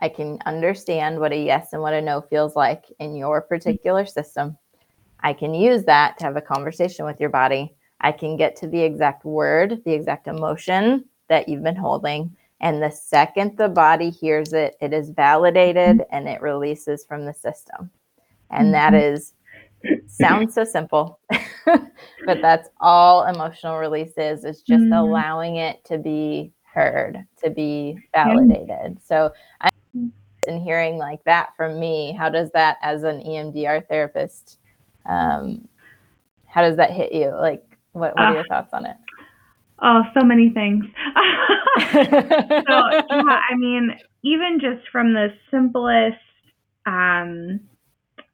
[0.00, 4.04] I can understand what a yes and what a no feels like in your particular
[4.06, 4.58] system.
[5.20, 7.74] I can use that to have a conversation with your body.
[8.00, 12.34] I can get to the exact word, the exact emotion that you've been holding.
[12.60, 17.32] And the second the body hears it, it is validated and it releases from the
[17.34, 17.90] system.
[18.50, 19.32] And that Mhm.
[20.06, 21.20] sounds so simple,
[22.26, 24.98] but that's all emotional release is, is just Mhm.
[24.98, 28.98] allowing it to be heard, to be validated.
[29.02, 29.70] So I'm
[30.46, 32.12] in hearing like that from me.
[32.12, 34.58] How does that as an EMDR therapist,
[35.06, 35.68] um,
[36.46, 37.30] how does that hit you?
[37.30, 38.96] Like what, what are Uh, your thoughts on it?
[39.82, 40.84] Oh, so many things.
[41.92, 46.16] so yeah, I mean, even just from the simplest,
[46.86, 47.60] um,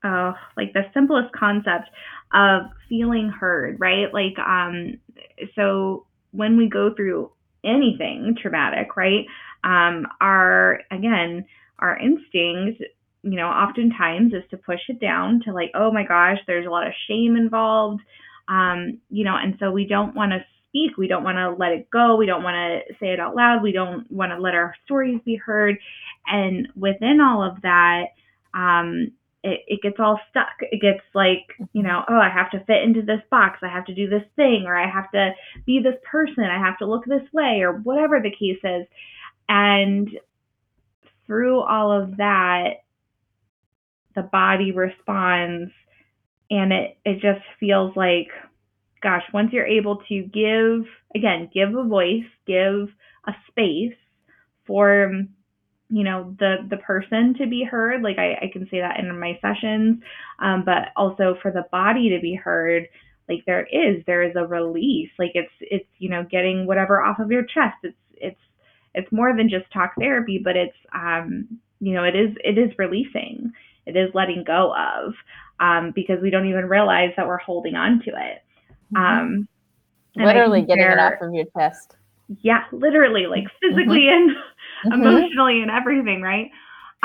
[0.04, 1.88] oh, like the simplest concept
[2.34, 4.12] of feeling heard, right?
[4.12, 4.98] Like, um,
[5.54, 7.30] so when we go through
[7.64, 9.26] anything traumatic, right?
[9.64, 11.46] Um, our again,
[11.78, 12.82] our instinct,
[13.22, 16.70] you know, oftentimes is to push it down to like, oh my gosh, there's a
[16.70, 18.00] lot of shame involved,
[18.48, 20.44] um, you know, and so we don't want to
[20.76, 20.96] speak.
[20.96, 22.16] We don't want to let it go.
[22.16, 23.62] We don't want to say it out loud.
[23.62, 25.76] We don't want to let our stories be heard.
[26.26, 28.06] And within all of that,
[28.54, 29.12] um,
[29.42, 30.48] it, it gets all stuck.
[30.60, 33.60] It gets like, you know, oh, I have to fit into this box.
[33.62, 35.32] I have to do this thing, or I have to
[35.64, 36.44] be this person.
[36.44, 38.86] I have to look this way, or whatever the case is.
[39.48, 40.10] And
[41.26, 42.82] through all of that,
[44.14, 45.70] the body responds,
[46.50, 48.28] and it, it just feels like,
[49.02, 52.88] gosh, once you're able to give, again, give a voice, give
[53.26, 53.96] a space
[54.66, 55.12] for
[55.88, 59.20] you know the the person to be heard like i, I can say that in
[59.20, 60.02] my sessions
[60.40, 62.88] um, but also for the body to be heard
[63.28, 65.10] like there is there is a release.
[65.18, 67.76] Like it's it's you know getting whatever off of your chest.
[67.82, 68.40] It's it's
[68.94, 72.76] it's more than just talk therapy but it's um you know it is it is
[72.78, 73.52] releasing.
[73.86, 75.14] It is letting go of
[75.60, 78.42] um because we don't even realize that we're holding on to it.
[78.94, 79.48] Um
[80.16, 81.96] Literally getting it off of your chest.
[82.42, 84.30] yeah literally like physically and
[84.84, 84.92] Mhm.
[84.92, 86.50] emotionally and everything right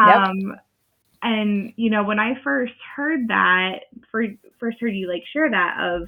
[0.02, 0.22] Yep.
[0.22, 0.56] um
[1.24, 4.24] and you know when i first heard that for
[4.60, 6.08] first heard you like share that of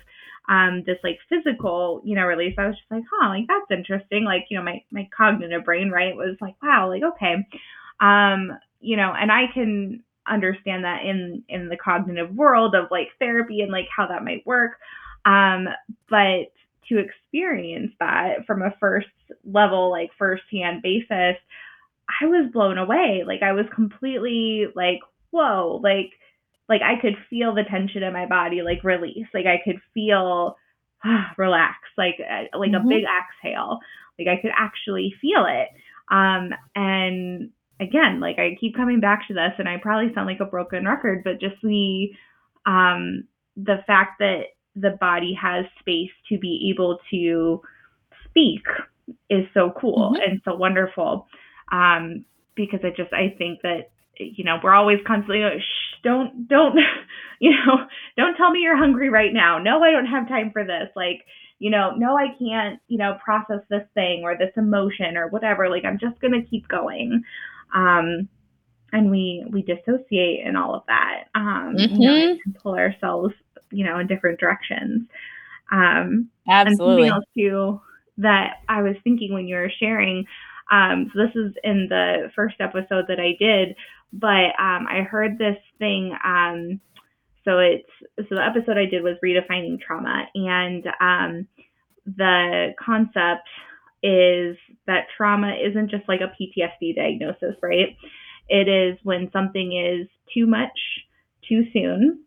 [0.50, 4.24] um this like physical you know release i was just like huh like that's interesting
[4.26, 7.36] like you know my my cognitive brain right was like wow like okay
[8.00, 13.10] um you know and i can understand that in in the cognitive world of like
[13.20, 14.74] therapy and like how that might work
[15.26, 15.68] um
[16.10, 16.52] but
[16.90, 19.08] to experience that from a first
[19.46, 21.38] level like first hand basis
[22.22, 23.24] i was blown away.
[23.26, 25.00] Like i was completely like
[25.32, 26.12] whoa like
[26.70, 29.28] like i could feel the tension in my body like release.
[29.34, 30.58] Like i could feel
[31.38, 32.86] relax like uh, like Mhm.
[32.86, 33.80] a big exhale.
[34.20, 35.70] Like i could actually feel it.
[36.12, 40.40] Um and again like i keep coming back to this and i probably sound like
[40.40, 42.10] a broken record but just the
[42.66, 43.24] um
[43.58, 44.44] the fact that
[44.76, 47.62] the body has space to be able to
[48.26, 48.62] speak
[49.30, 51.28] is so cool and so wonderful.
[51.72, 56.48] Um because I just i think that you know we're always constantly like, Shh, don't
[56.48, 56.76] don't
[57.40, 57.86] you know
[58.18, 59.58] don't tell me you're hungry right now.
[59.60, 60.90] No i don't have time for this.
[60.96, 61.22] Like
[61.60, 65.70] you know no i can't you know process this thing or this emotion or whatever.
[65.70, 67.24] Like i'm just going to keep going.
[67.74, 68.28] Um
[68.92, 71.26] and we we dissociate and all of that.
[71.36, 72.38] Um you know, Mhm.
[72.46, 73.34] and pull ourselves
[73.74, 75.08] you know in different directions
[75.72, 76.66] um Absolutely.
[76.68, 77.82] and something else too
[78.18, 80.26] that I was thinking when you were sharing.
[80.72, 83.76] Um, so this is in the first episode that I did,
[84.12, 86.16] but um, I heard this thing.
[86.24, 86.80] Um,
[87.44, 91.48] so it's so the episode I did was redefining trauma, and um,
[92.06, 93.48] the concept
[94.02, 94.58] is
[94.88, 97.96] that trauma isn't just like a PTSD diagnosis, right?
[98.50, 100.78] It is when something is too much
[101.48, 102.24] too soon,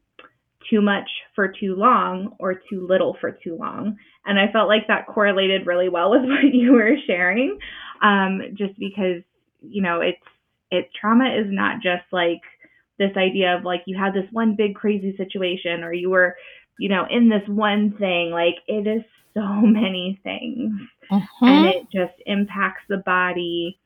[0.71, 3.97] too much for too long, or too little for too long.
[4.25, 7.59] And I felt like that correlated really well with what you were sharing,
[8.03, 9.23] um, just because
[9.61, 10.19] you know it's
[10.71, 12.41] it trauma is not just like
[12.99, 16.37] this idea of like you had this one big crazy situation or you were
[16.79, 19.03] you know in this one thing like it is
[19.35, 20.73] so many things
[21.11, 21.71] and Mhm.
[21.71, 23.79] it just impacts the body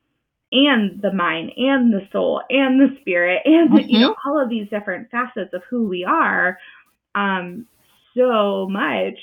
[0.52, 4.48] and the mind and the soul and the spirit and the, you know all of
[4.48, 6.58] these different facets of who we are
[7.14, 7.66] um
[8.16, 9.18] so much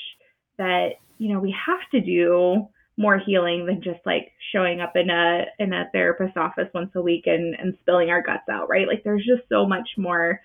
[0.58, 5.10] that you know we have to do more healing than just like showing up in
[5.10, 8.88] a in a therapist's office once a week and and spilling our guts out right
[8.88, 10.42] like there's just so much more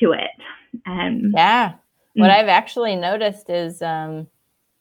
[0.00, 0.30] to it
[0.86, 1.74] and Yeah.
[2.14, 2.34] What Mm.
[2.34, 4.26] I've actually noticed is um,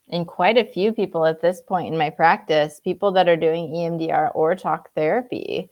[0.10, 3.70] and quite a few people at this point in my practice, people that are doing
[3.70, 5.70] EMDR or talk therapy,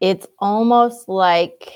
[0.00, 1.72] it's almost like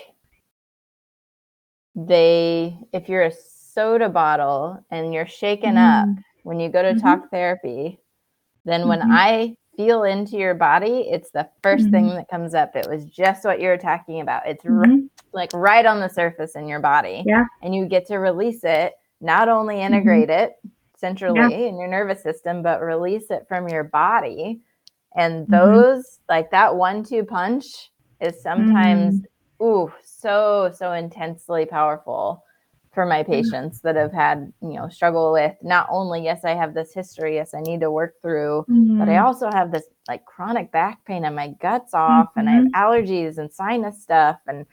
[1.96, 6.10] they, if you're a soda bottle and you're shaken mm-hmm.
[6.10, 7.00] up when you go to mm-hmm.
[7.00, 7.98] talk therapy,
[8.64, 9.12] then when mm-hmm.
[9.12, 12.16] I feel into your body, it's the 1st thing mm-hmm.
[12.16, 12.76] that comes up.
[12.76, 14.46] It was just what you're talking about.
[14.46, 15.06] It's mm-hmm.
[15.32, 17.24] like right on the surface in your body.
[17.26, 17.46] Yeah.
[17.62, 19.94] And you get to release it, not only mm-hmm.
[19.94, 20.52] integrate it
[21.00, 21.48] centrally yeah.
[21.48, 24.60] in your nervous system, but release it from your body.
[25.16, 29.22] And those, like that one two punch, is sometimes,
[29.62, 32.44] ooh, so, so intensely powerful
[32.92, 33.32] for my mm-hmm.
[33.32, 37.36] patients that have had you know struggle with not only yes i have this history
[37.36, 38.98] yes i need to work through mm-hmm.
[38.98, 39.26] but i mm-hmm.
[39.26, 42.40] also have this like chronic back pain and my guts off mm-hmm.
[42.40, 42.74] and i have mm-hmm.
[42.74, 44.66] allergies and sinus stuff and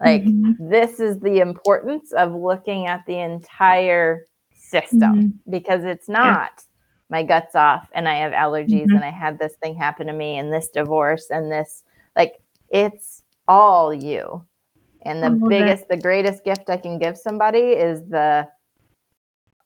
[0.00, 0.70] like mm-hmm.
[0.70, 4.24] this is the importance of looking at the entire
[4.68, 6.62] system because it's not yeah.
[7.10, 10.38] my guts off and i have allergies and i had this thing happen to me
[10.38, 11.82] and this divorce and this
[12.16, 14.44] like it's all you.
[15.02, 18.46] And the biggest, the greatest gift I can give somebody is the,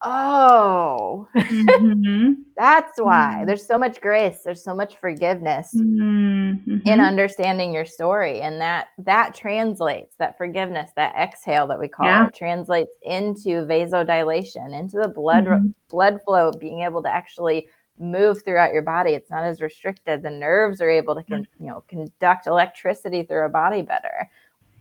[0.03, 2.33] oh, mm-hmm.
[2.57, 3.47] that's why mm-hmm.
[3.47, 6.77] there's so much grace, there's so much forgiveness mm-hmm.
[6.85, 8.41] in understanding your story.
[8.41, 12.27] And that, that translates, that forgiveness, that exhale that we call yeah.
[12.27, 15.69] it, translates into vasodilation, into the blood, mm-hmm.
[15.89, 19.13] blood flow, being able to actually move throughout your body.
[19.13, 20.23] It's not as restricted.
[20.23, 24.29] The nerves are able to, con- you know, conduct electricity through a body better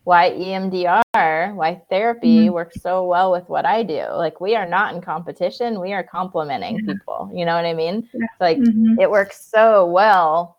[0.04, 2.54] why EMDR, why therapy mm-hmm.
[2.54, 4.06] works so well with what I do.
[4.14, 6.94] Like we are not in competition, we are complementing yeah.
[6.94, 7.32] people.
[7.34, 8.10] You know what I mean?
[8.14, 8.26] Yeah.
[8.40, 9.00] Like mm-hmm.
[9.00, 10.58] it works so well.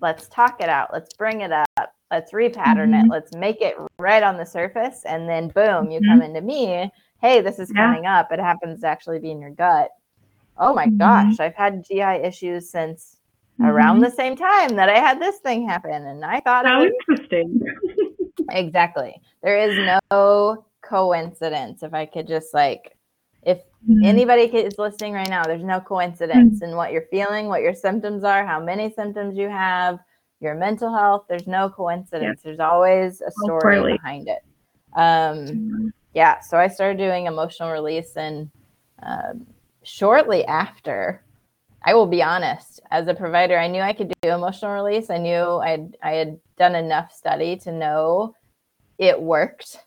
[0.00, 0.90] Let's talk it out.
[0.92, 1.92] Let's bring it up.
[2.10, 3.06] Let's repattern mm-hmm.
[3.06, 3.10] it.
[3.10, 6.36] Let's make it right on the surface and then boom, you come mm-hmm.
[6.36, 6.90] into me.
[7.20, 7.84] Hey, this is yeah.
[7.84, 8.30] coming up.
[8.30, 9.90] It happens to actually be in your gut.
[10.56, 10.98] Oh my mm-hmm.
[10.98, 13.16] gosh, I've had GI issues since
[13.60, 14.04] around mm-hmm.
[14.04, 17.18] the same time that I had this thing happen and I thought How it was
[17.18, 17.60] interesting.
[18.50, 19.20] Exactly.
[19.42, 21.82] There is no coincidence.
[21.82, 22.96] If I could just like,
[23.42, 24.04] if mm-hmm.
[24.04, 26.70] anybody is listening right now, there's no coincidence mm-hmm.
[26.70, 29.98] in what you're feeling, what your symptoms are, how many symptoms you have,
[30.40, 31.26] your mental health.
[31.28, 32.40] There's no coincidence.
[32.42, 32.48] Yeah.
[32.48, 34.40] There's always a story behind it.
[34.94, 35.88] Um, mm-hmm.
[36.14, 36.40] Yeah.
[36.40, 38.50] So I started doing emotional release, and
[39.02, 39.46] um,
[39.82, 41.22] shortly after,
[41.82, 45.10] I will be honest, as a provider, I knew I could do emotional release.
[45.10, 48.34] I knew I I had done enough study to know
[48.98, 49.78] it worked,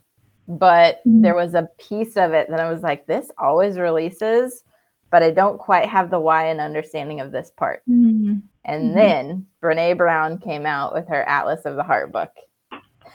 [0.47, 1.21] but mm-hmm.
[1.21, 4.63] there was a piece of it that I was like, this always releases,
[5.11, 7.83] but I don't quite have the why and understanding of this part.
[7.89, 8.39] Mm-hmm.
[8.65, 8.95] And mm-hmm.
[8.95, 12.31] then Brene Brown came out with her Atlas of the Heart book.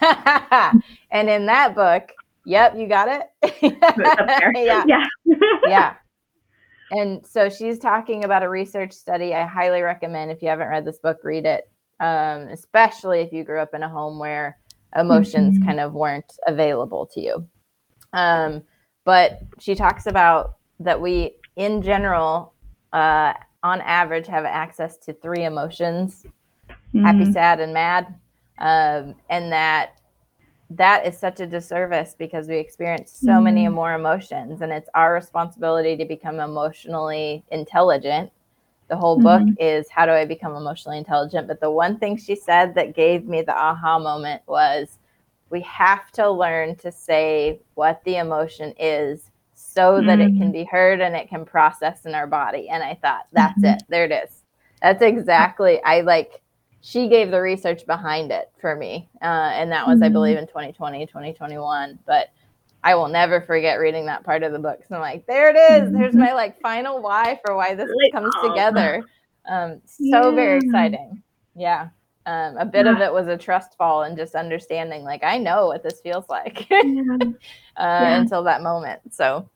[1.10, 2.12] and in that book,
[2.44, 3.52] yep, you got it.
[4.54, 4.84] yeah.
[4.86, 5.06] Yeah.
[5.66, 5.94] yeah.
[6.90, 9.34] And so she's talking about a research study.
[9.34, 11.68] I highly recommend if you haven't read this book, read it.
[11.98, 14.58] Um, especially if you grew up in a home where
[14.96, 15.66] emotions mm-hmm.
[15.66, 17.48] kind of weren't available to you.
[18.12, 18.62] Um,
[19.04, 22.54] but she talks about that we, in general,
[22.92, 26.24] uh, on average, have access to three emotions
[26.96, 27.04] mm-hmm.
[27.04, 28.14] happy, sad, and mad.
[28.58, 30.00] Um, and that
[30.70, 33.44] that is such a disservice because we experience so mm-hmm.
[33.44, 38.32] many more emotions and it's our responsibility to become emotionally intelligent
[38.88, 39.54] the whole book mm-hmm.
[39.58, 41.48] is how do I become emotionally intelligent?
[41.48, 44.98] But the one thing she said that gave me the aha moment was
[45.50, 50.06] we have to learn to say what the emotion is so mm-hmm.
[50.06, 50.52] that it can mm.
[50.52, 52.68] be heard and it can process in our body.
[52.68, 53.76] And I thought, that's mm-hmm.
[53.76, 53.82] it.
[53.88, 54.42] There it is.
[54.82, 56.42] That's exactly, I like,
[56.80, 59.08] she gave the research behind it for me.
[59.20, 60.42] Uh, and that was, I believe, mm-hmm.
[60.42, 61.98] in 2020, 2021.
[62.06, 62.28] But
[62.86, 64.78] I will never forget reading that part of the book.
[64.88, 65.92] So I'm like, there it is.
[65.92, 68.48] There's my like final why for why this like, comes oh.
[68.48, 69.02] together.
[69.44, 70.30] Um, so yeah.
[70.30, 71.20] very exciting.
[71.56, 71.88] Yeah.
[72.26, 72.92] Um, a bit yeah.
[72.92, 76.28] of it was a trust fall and just understanding, like, I know what this feels
[76.28, 77.16] like yeah.
[77.76, 79.00] uh, until that moment.
[79.12, 79.48] So,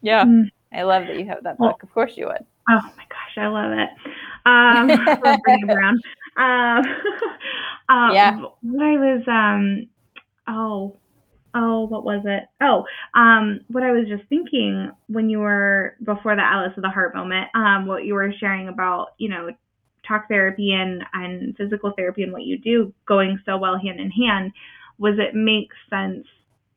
[0.00, 0.48] yeah, mm.
[0.72, 1.82] I love that you have that book.
[1.82, 2.46] Of course, you would.
[2.70, 3.90] Oh my gosh, I love it.
[4.46, 6.00] Um, love bringing around.
[6.36, 6.84] Um,
[7.88, 8.38] um, yeah.
[8.62, 9.88] What I was, um,
[10.46, 10.96] oh,
[11.58, 12.44] oh, what was it?
[12.62, 12.84] Oh,
[13.14, 17.14] um, what I was just thinking when you were before the Atlas of the Heart
[17.14, 19.50] moment, um, what you were sharing about, you know,
[20.06, 24.10] talk therapy and, and physical therapy and what you do going so well hand in
[24.10, 24.52] hand
[24.98, 26.26] was it makes sense,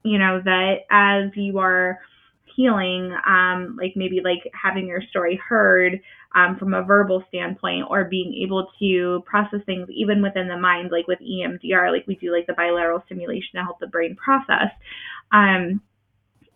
[0.04, 2.00] you know, that as you are
[2.62, 6.00] healing, um, like maybe like having your story heard,
[6.36, 10.92] um, from a verbal standpoint or being able to process things even within the mind,
[10.92, 14.72] like with EMDR, like we do like the bilateral stimulation to help the brain process.
[15.32, 15.82] Um,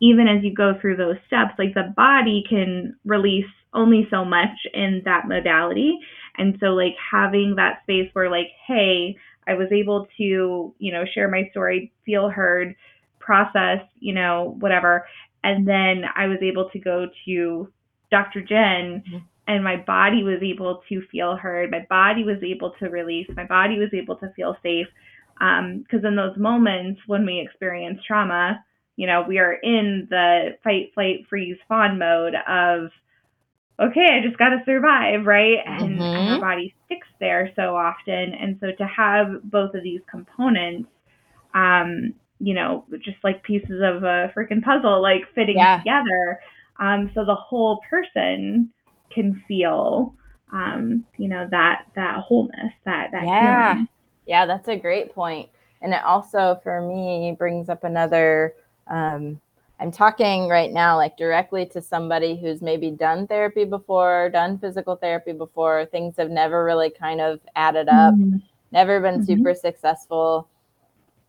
[0.01, 4.55] even as you go through those steps, like the body can release only so much
[4.73, 5.99] in that modality.
[6.37, 9.15] And so, like, having that space where, like, hey,
[9.47, 12.75] I was able to, you know, share my story, feel heard,
[13.19, 15.05] process, you know, whatever.
[15.45, 17.71] And then I was able to go to
[18.09, 18.41] Dr.
[18.41, 19.17] Jen mm-hmm.
[19.47, 21.69] and my body was able to feel heard.
[21.69, 23.27] My body was able to release.
[23.35, 24.87] My body was able to feel safe.
[25.35, 28.63] Because um, in those moments when we experience trauma,
[28.95, 32.89] you know, we are in the fight, flight, freeze, fawn mode of,
[33.79, 35.57] okay, I just got to survive, right?
[35.63, 36.01] And, mm-hmm.
[36.01, 38.33] and our body sticks there so often.
[38.33, 40.89] And so to have both of these components,
[41.53, 45.77] um, you know, just like pieces of a freaking puzzle, like fitting yeah.
[45.77, 46.39] together,
[46.79, 48.69] um, so the whole person
[49.09, 50.13] can feel,
[50.51, 53.87] um, you know, that that wholeness, that that yeah, healing.
[54.25, 55.49] yeah, that's a great point.
[55.81, 58.55] And it also, for me, brings up another
[58.87, 59.39] um,
[59.79, 64.95] I'm talking right now, like directly to somebody who's maybe done therapy before, done physical
[64.95, 65.85] therapy before.
[65.85, 68.37] Things have never really kind of added up, mm-hmm.
[68.71, 69.25] never been mm-hmm.
[69.25, 70.47] super successful.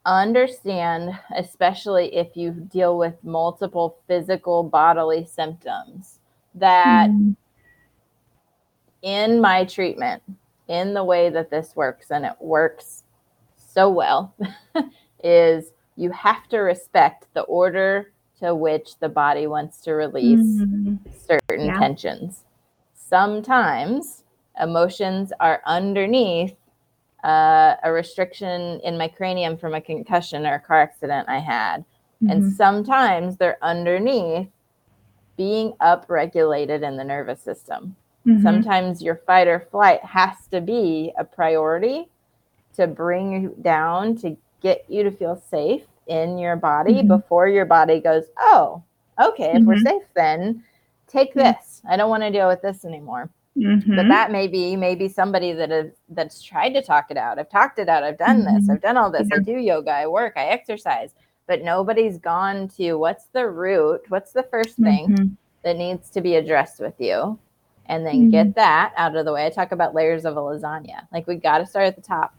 [0.07, 6.21] Understand, especially if you deal with multiple physical bodily symptoms,
[6.55, 7.33] that mm-hmm.
[9.03, 10.23] in my treatment,
[10.69, 13.03] in the way that this works, and it works
[13.57, 14.33] so well,
[15.25, 20.97] is you have to respect the order to which the body wants to release mm-hmm.
[21.27, 21.79] certain yeah.
[21.79, 22.45] tensions.
[22.95, 24.23] Sometimes
[24.61, 26.55] emotions are underneath
[27.27, 31.79] uh, a restriction in my cranium from a concussion or a car accident I had.
[32.23, 32.31] Mm-hmm.
[32.31, 34.49] And sometimes they're underneath
[35.37, 37.97] being upregulated in the nervous system.
[38.27, 38.43] Mm-hmm.
[38.43, 42.09] Sometimes your fight or flight has to be a priority
[42.77, 47.09] to bring you down, to get you to feel safe in your body mm-hmm.
[47.09, 48.83] before your body goes, oh,
[49.21, 49.67] okay, if mm-hmm.
[49.67, 50.63] we're safe, then
[51.09, 51.83] take this.
[51.89, 53.31] I don't want to deal with this anymore.
[53.57, 53.97] Mm-hmm.
[53.97, 57.39] But that may be maybe somebody that is that's tried to talk it out.
[57.39, 58.05] I've talked it out.
[58.05, 58.65] I've done this.
[58.65, 58.71] Mm-hmm.
[58.73, 59.29] I've done all this.
[59.31, 59.37] Yeah.
[59.37, 59.93] I do yoga.
[59.93, 60.35] I work.
[60.37, 61.15] I exercise.
[61.47, 64.03] But nobody's gone to what's the root?
[64.09, 65.27] What's the first thing mm-hmm.
[65.63, 67.39] that needs to be addressed with you?
[67.87, 68.53] And then get mm-hmm.
[68.55, 69.47] that out of the way.
[69.47, 71.07] I talk about layers of a lasagna.
[71.13, 72.35] Like we got to start at the top,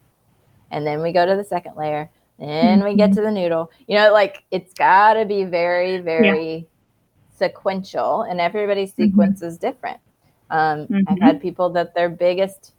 [0.71, 3.15] and then we go to the second layer, and we get mm-hmm.
[3.15, 3.71] to the noodle.
[3.87, 6.61] You know, like it's got to be very, very yeah.
[7.37, 9.03] sequential, and everybody's mm-hmm.
[9.03, 9.99] sequence is different.
[10.49, 11.01] Um, mm-hmm.
[11.07, 12.73] I've had people that their biggest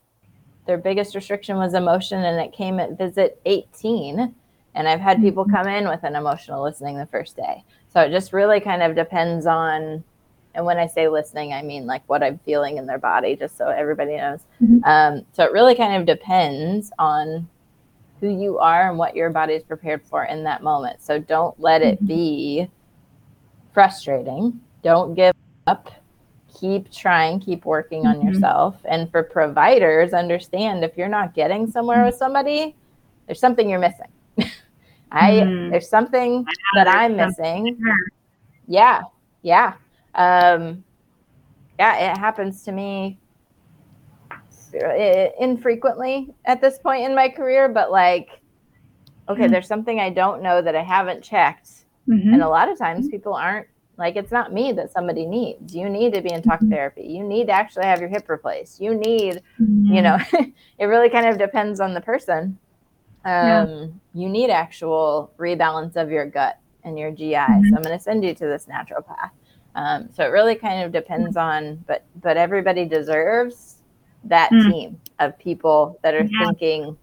[0.68, 4.34] their biggest restriction was emotion, and it came at visit 18.
[4.74, 5.56] And I've had people mm-hmm.
[5.56, 7.64] come in with an emotional listening the first day.
[7.92, 10.04] So it just really kind of depends on,
[10.54, 13.56] and when I say listening, I mean like what I'm feeling in their body, just
[13.56, 14.40] so everybody knows.
[14.62, 14.84] Mm-hmm.
[14.84, 17.48] Um, so it really kind of depends on
[18.20, 21.02] who you are and what your body is prepared for in that moment.
[21.02, 22.06] So don't let it mm-hmm.
[22.06, 22.70] be
[23.72, 24.60] frustrating.
[24.82, 25.34] Don't give
[25.66, 25.90] up.
[26.58, 28.28] Keep trying, keep working on mm-hmm.
[28.28, 28.76] yourself.
[28.84, 32.74] And for providers, understand if you're not getting somewhere with somebody,
[33.26, 34.10] there's something you're missing.
[35.12, 35.70] I mm.
[35.70, 36.44] there's something
[36.74, 37.78] that I'm missing.
[38.66, 39.02] Yeah.
[39.42, 39.74] Yeah.
[40.14, 40.84] Um
[41.78, 43.18] yeah, it happens to me
[45.40, 48.40] infrequently at this point in my career, but like,
[49.28, 49.52] okay, mm-hmm.
[49.52, 51.84] there's something I don't know that I haven't checked.
[52.08, 52.34] Mm-hmm.
[52.34, 53.68] And a lot of times people aren't
[53.98, 55.74] like, it's not me that somebody needs.
[55.74, 56.70] You need to be in talk mm-hmm.
[56.70, 57.02] therapy.
[57.02, 58.80] You need to actually have your hip replaced.
[58.80, 60.50] You need, you know, mm-hmm.
[60.78, 62.58] it really kind of depends on the person.
[63.24, 63.86] Um, yeah.
[64.14, 67.34] You need actual rebalance of your gut and your GI.
[67.34, 67.74] So mm-hmm.
[67.76, 69.30] I'm going to send you to this naturopath.
[69.74, 73.76] Um, so it really kind of depends on, but but everybody deserves
[74.24, 74.70] that mm.
[74.70, 76.46] team of people that are yeah.
[76.46, 76.96] thinking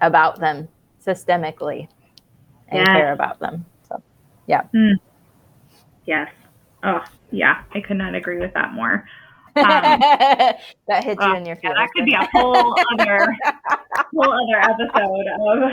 [0.00, 0.68] about them
[1.04, 1.88] systemically
[2.68, 2.86] and yes.
[2.86, 3.66] care about them.
[3.88, 4.02] So,
[4.46, 4.62] yeah.
[4.74, 4.94] Mm.
[6.06, 6.30] Yes.
[6.82, 7.62] Oh, yeah.
[7.72, 9.06] I could not agree with that more.
[9.54, 11.76] Um, that hits you oh, in your feelings.
[11.78, 13.36] Yeah, that could be a whole other
[14.14, 15.72] whole other episode of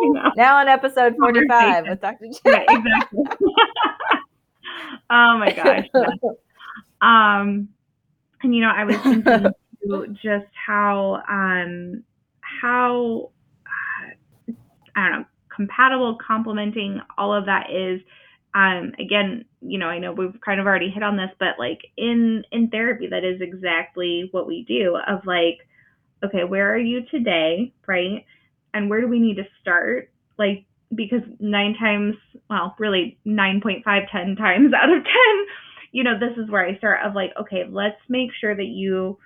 [0.00, 2.28] you know, now on episode 45 with Dr.
[2.28, 2.38] J.
[2.46, 3.24] Right, exactly.
[5.10, 5.86] oh my gosh.
[7.02, 7.68] Um
[8.42, 9.52] and you know, I was thinking
[10.22, 12.04] just how um,
[12.40, 13.30] how
[13.66, 14.52] uh,
[14.96, 15.24] I don't know
[15.54, 18.00] compatible, complementing all of that is.
[18.54, 21.80] Um, again, you know, I know we've kind of already hit on this, but like
[21.96, 24.96] in in therapy, that is exactly what we do.
[25.08, 25.66] Of like,
[26.24, 28.24] okay, where are you today, right?
[28.72, 30.10] And where do we need to start?
[30.38, 32.16] Like, because nine times,
[32.50, 35.12] well, really 9.5, 10 times out of 10,
[35.92, 39.18] you know, this is where I start of like, okay, let's make sure that you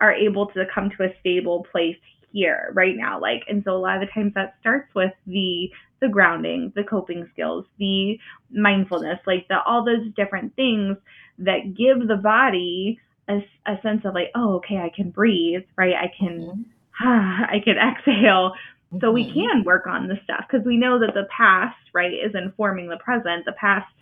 [0.00, 1.96] are able to come to a stable place
[2.32, 5.70] here right now like and so a lot of the times that starts with the
[6.00, 8.18] the grounding the coping skills the
[8.50, 10.96] mindfulness like the all those different things
[11.38, 15.94] that give the body a, a sense of like, oh, okay, I can breathe, right?
[15.94, 16.64] I can, Mhm.
[17.00, 18.54] ah, I can exhale.
[19.00, 19.34] So we Mhm.
[19.34, 22.96] can work on the stuff because we know that the past, right, is informing the
[22.96, 23.44] present.
[23.44, 23.92] The past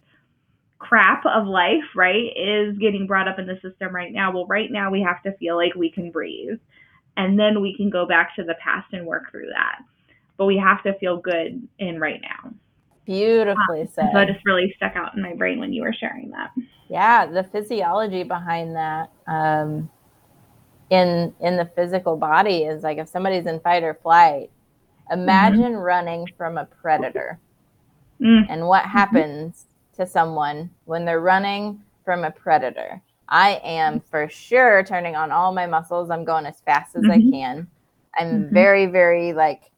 [0.79, 4.31] crap of life, right, is getting brought up in the system right now.
[4.31, 6.61] Well, right now we have to feel like we can breathe.
[7.17, 9.79] And then we can go back to the past and work through that.
[10.37, 12.53] But we have to feel good in right now.
[13.05, 14.11] Beautifully said.
[14.13, 16.51] So that just really stuck out in my brain when you were sharing that.
[16.89, 19.89] yeah the physiology behind that um,
[20.91, 24.51] in in the physical body is like if somebody's in fight or flight
[25.11, 27.39] imagine running from a predator
[28.19, 34.27] Mm, and what happens to someone when they're running from a predator i am for
[34.31, 37.31] sure turning on all my muscles i'm going as fast as i Mhm.
[37.31, 37.67] can
[38.19, 38.53] i'm Mhm.
[38.55, 39.71] very very like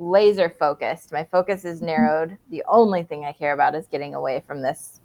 [0.00, 1.12] laser focused.
[1.12, 1.86] My focus is mm-hmm.
[1.86, 2.38] narrowed.
[2.50, 5.00] The only thing i care about is getting away from this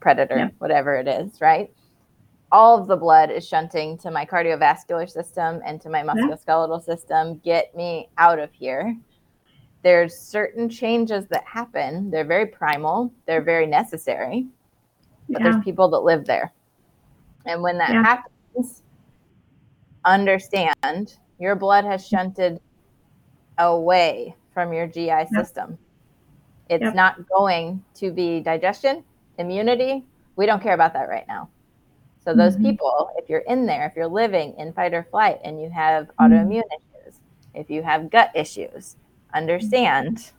[0.00, 0.48] predator Yeah.
[0.58, 1.72] whatever it is right?
[2.50, 7.38] All of the blood is shunting to my cardiovascular system and to my musculoskeletal system.
[7.38, 8.94] Get me out of here.
[9.82, 12.10] There's certain changes that happen.
[12.10, 13.10] They're very primal.
[13.26, 14.46] They're very necessary.
[15.30, 15.50] But yeah.
[15.50, 16.52] there's people that live there.
[17.46, 18.02] And when that Yeah.
[18.02, 18.82] happens,
[20.04, 22.60] understand your blood has shunted
[23.58, 25.78] away from your GI system.
[26.68, 26.94] It's Yep.
[26.94, 29.04] not going to be digestion,
[29.38, 30.04] immunity.
[30.36, 31.48] We don't care about that right now.
[32.24, 32.62] So, those Mhm.
[32.62, 36.06] people, if you're in there, if you're living in fight or flight and you have
[36.06, 36.30] Mhm.
[36.32, 36.62] autoimmune
[37.04, 37.18] issues,
[37.54, 38.96] if you have gut issues,
[39.34, 40.30] understand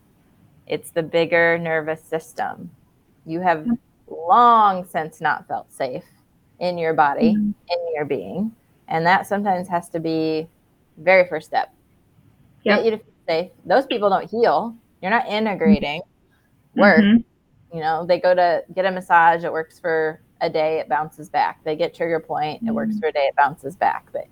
[0.68, 2.72] it's the bigger nervous system.
[3.26, 3.78] You have Yep.
[4.08, 6.06] long since not felt safe
[6.60, 7.54] in your body, Mhm.
[7.70, 8.56] in your being.
[8.88, 10.48] And that sometimes has to be
[10.98, 11.74] very first step.
[12.64, 12.84] Yep.
[12.84, 13.52] Get you safe.
[13.66, 14.76] Those people don't heal.
[15.02, 16.02] You're not integrating
[16.76, 17.00] work.
[17.02, 17.24] Mhm.
[17.74, 21.30] You know, they go to get a massage, it works for a day, it bounces
[21.30, 21.64] back.
[21.64, 23.00] They get trigger point, it works Mhm.
[23.00, 24.08] for a day, it bounces back.
[24.12, 24.26] But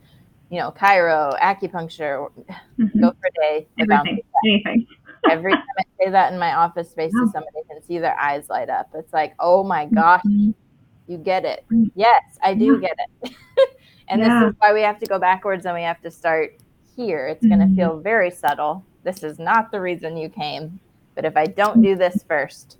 [0.49, 2.29] you know, chiro, acupuncture,
[2.77, 3.01] Mhm.
[3.01, 4.63] go for a day, it bounces Everything.
[4.65, 4.87] Anything.
[5.29, 7.31] every time I say that in my office space Yeah.
[7.31, 8.89] somebody can see their eyes light up.
[8.93, 10.53] It's like, oh my gosh, Mhm.
[11.07, 11.63] you get it.
[11.71, 11.89] Mm.
[11.95, 12.89] Yes, I do Yeah.
[12.89, 13.11] get it.
[14.09, 14.41] and Yeah.
[14.41, 16.53] this is why we have to go backwards and we have to start
[16.95, 17.27] here.
[17.27, 18.85] It's going to feel very subtle.
[19.03, 20.79] This is not the reason you came.
[21.15, 22.77] But if I don't do this first,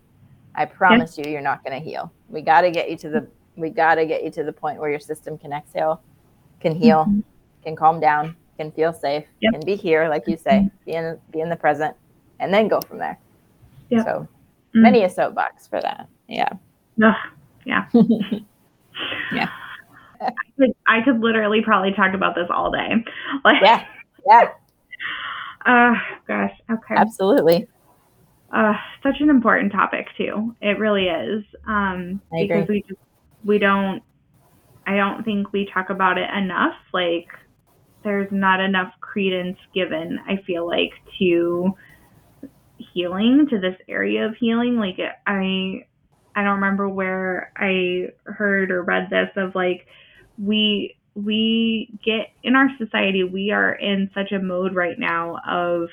[0.56, 2.12] I promise you, you're not going to heal.
[2.30, 4.80] We got to get you to the, we got to get you to the point
[4.80, 6.02] where your system can exhale,
[6.60, 7.24] can heal, Mhm.
[7.64, 9.54] can calm down, can feel safe, Yep.
[9.54, 11.96] can be here, like you say, be in, be in the present,
[12.40, 13.18] and then go from there.
[13.90, 14.06] Yep.
[14.06, 14.28] So
[14.76, 14.82] Mm.
[14.82, 16.08] many a soapbox for that.
[16.28, 16.50] Yeah.
[17.04, 17.16] Ugh,
[17.66, 17.86] yeah.
[19.34, 19.50] Yeah.
[20.58, 23.04] Like, I could literally probably talk about this all day.
[23.44, 23.84] Like, yeah.
[24.28, 24.50] Yeah.
[25.66, 25.94] Uh,
[26.28, 26.54] gosh.
[26.72, 26.96] Okay.
[26.96, 27.68] Absolutely.
[28.52, 30.56] Uh, such an important topic too.
[30.62, 31.44] It really is.
[31.66, 32.76] Um, I because agree.
[32.78, 33.02] we just
[33.46, 34.04] we don't.
[34.86, 36.74] I don't think we talk about it enough.
[36.92, 37.28] Like,
[38.04, 40.20] there's not enough credence given.
[40.28, 41.76] I feel like to
[42.78, 44.78] healing to this area of healing.
[44.78, 45.86] Like, I
[46.36, 49.86] I don't remember where I heard or read this of like
[50.38, 55.90] we we get in our society we are in such a mode right now of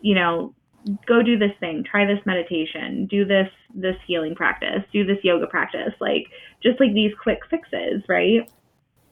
[0.00, 0.54] you know
[1.06, 5.46] go do this thing try this meditation do this this healing practice do this yoga
[5.46, 6.26] practice like
[6.62, 8.50] just like these quick fixes right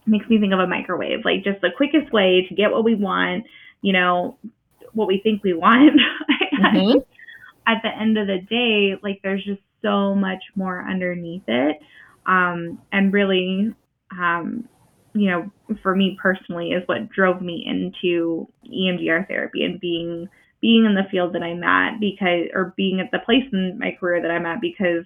[0.07, 2.95] makes me think of a microwave like just the quickest way to get what we
[2.95, 3.45] want
[3.83, 4.37] you know
[4.93, 6.01] what we think we want
[6.59, 7.05] Mhm.
[7.67, 11.77] at the end of the day, like there's just so much more underneath it.
[12.27, 13.75] Um, and really,
[14.11, 14.69] um,
[15.19, 20.29] you know, for me personally, is what drove me into EMDR therapy and being
[20.61, 23.97] being in the field that I'm at because, or being at the place in my
[23.99, 25.05] career that I'm at because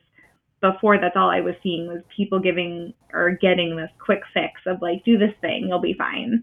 [0.62, 4.80] before that's all I was seeing was people giving or getting this quick fix of
[4.80, 6.42] like, do this thing, you'll be fine.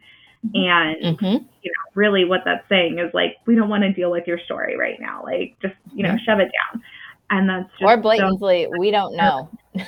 [0.54, 1.46] And Mhm.
[1.64, 4.40] You know, really what that's saying is like we don't want to deal with your
[4.40, 6.82] story right now like just you know shove it down
[7.30, 9.50] and that's just Or so- blatantly, we don't know.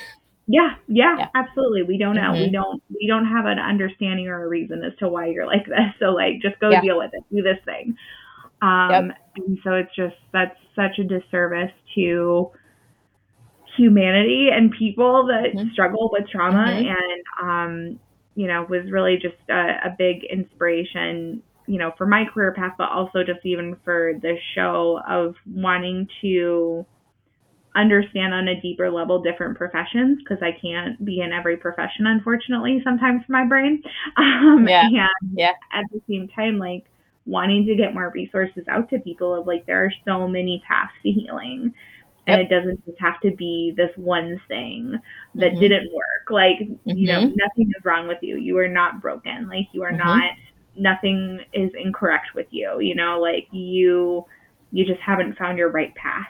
[0.52, 1.28] yeah, yeah Yeah.
[1.34, 2.52] absolutely we don't know we Mhm.
[2.52, 5.94] don't we don't have an understanding or a reason as to why you're like this
[6.00, 6.80] so like just go Yeah.
[6.80, 7.96] deal with it do this thing
[8.62, 12.50] um and so it's just that's such a disservice to
[13.76, 15.70] humanity and people that Mhm.
[15.72, 16.86] struggle with trauma Mhm.
[16.86, 18.00] and um
[18.34, 22.74] you know was really just a, a big inspiration you know for my career path
[22.76, 26.84] but also just even for the show of wanting to
[27.74, 32.80] understand on a deeper level different professions because I can't be in every profession unfortunately
[32.84, 33.82] sometimes for my brain
[34.16, 34.82] um Yeah.
[34.82, 35.54] and Yeah.
[35.72, 36.84] at the same time like
[37.26, 40.92] wanting to get more resources out to people of like there are so many paths
[41.02, 41.72] to healing
[42.26, 44.94] and it doesn't just have to be this one thing
[45.34, 45.60] that Mhm.
[45.60, 46.58] didn't work like
[46.90, 47.34] you know Mhm.
[47.34, 49.96] nothing is wrong with you you are not broken like you are Mhm.
[49.96, 50.32] not
[50.76, 54.24] nothing is incorrect with you you know like you
[54.72, 56.28] you just haven't found your right path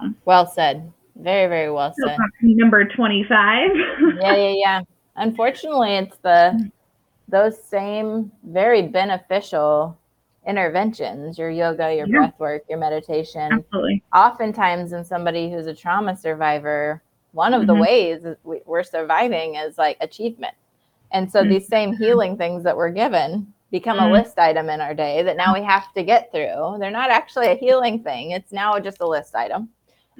[0.00, 0.92] so Well said.
[1.16, 2.16] Very, very well said.
[2.42, 3.70] number 25
[4.20, 4.80] yeah, yeah, yeah.
[5.16, 6.70] Unfortunately, it's the
[7.28, 9.96] those same very beneficial
[10.46, 12.16] interventions, your yoga, your Yeah.
[12.18, 13.52] breath work, your meditation.
[13.52, 17.80] absolutely Oftentimes in somebody who's a trauma survivor, one of the Mhm.
[17.80, 20.54] ways we- we're surviving is like achievement.
[21.12, 21.48] And so Mhm.
[21.48, 24.12] these same healing things that we're given become a Mhm.
[24.12, 26.76] list item in our day that now we have to get through.
[26.78, 28.32] They're not actually a healing thing.
[28.32, 29.70] It's now just a list item.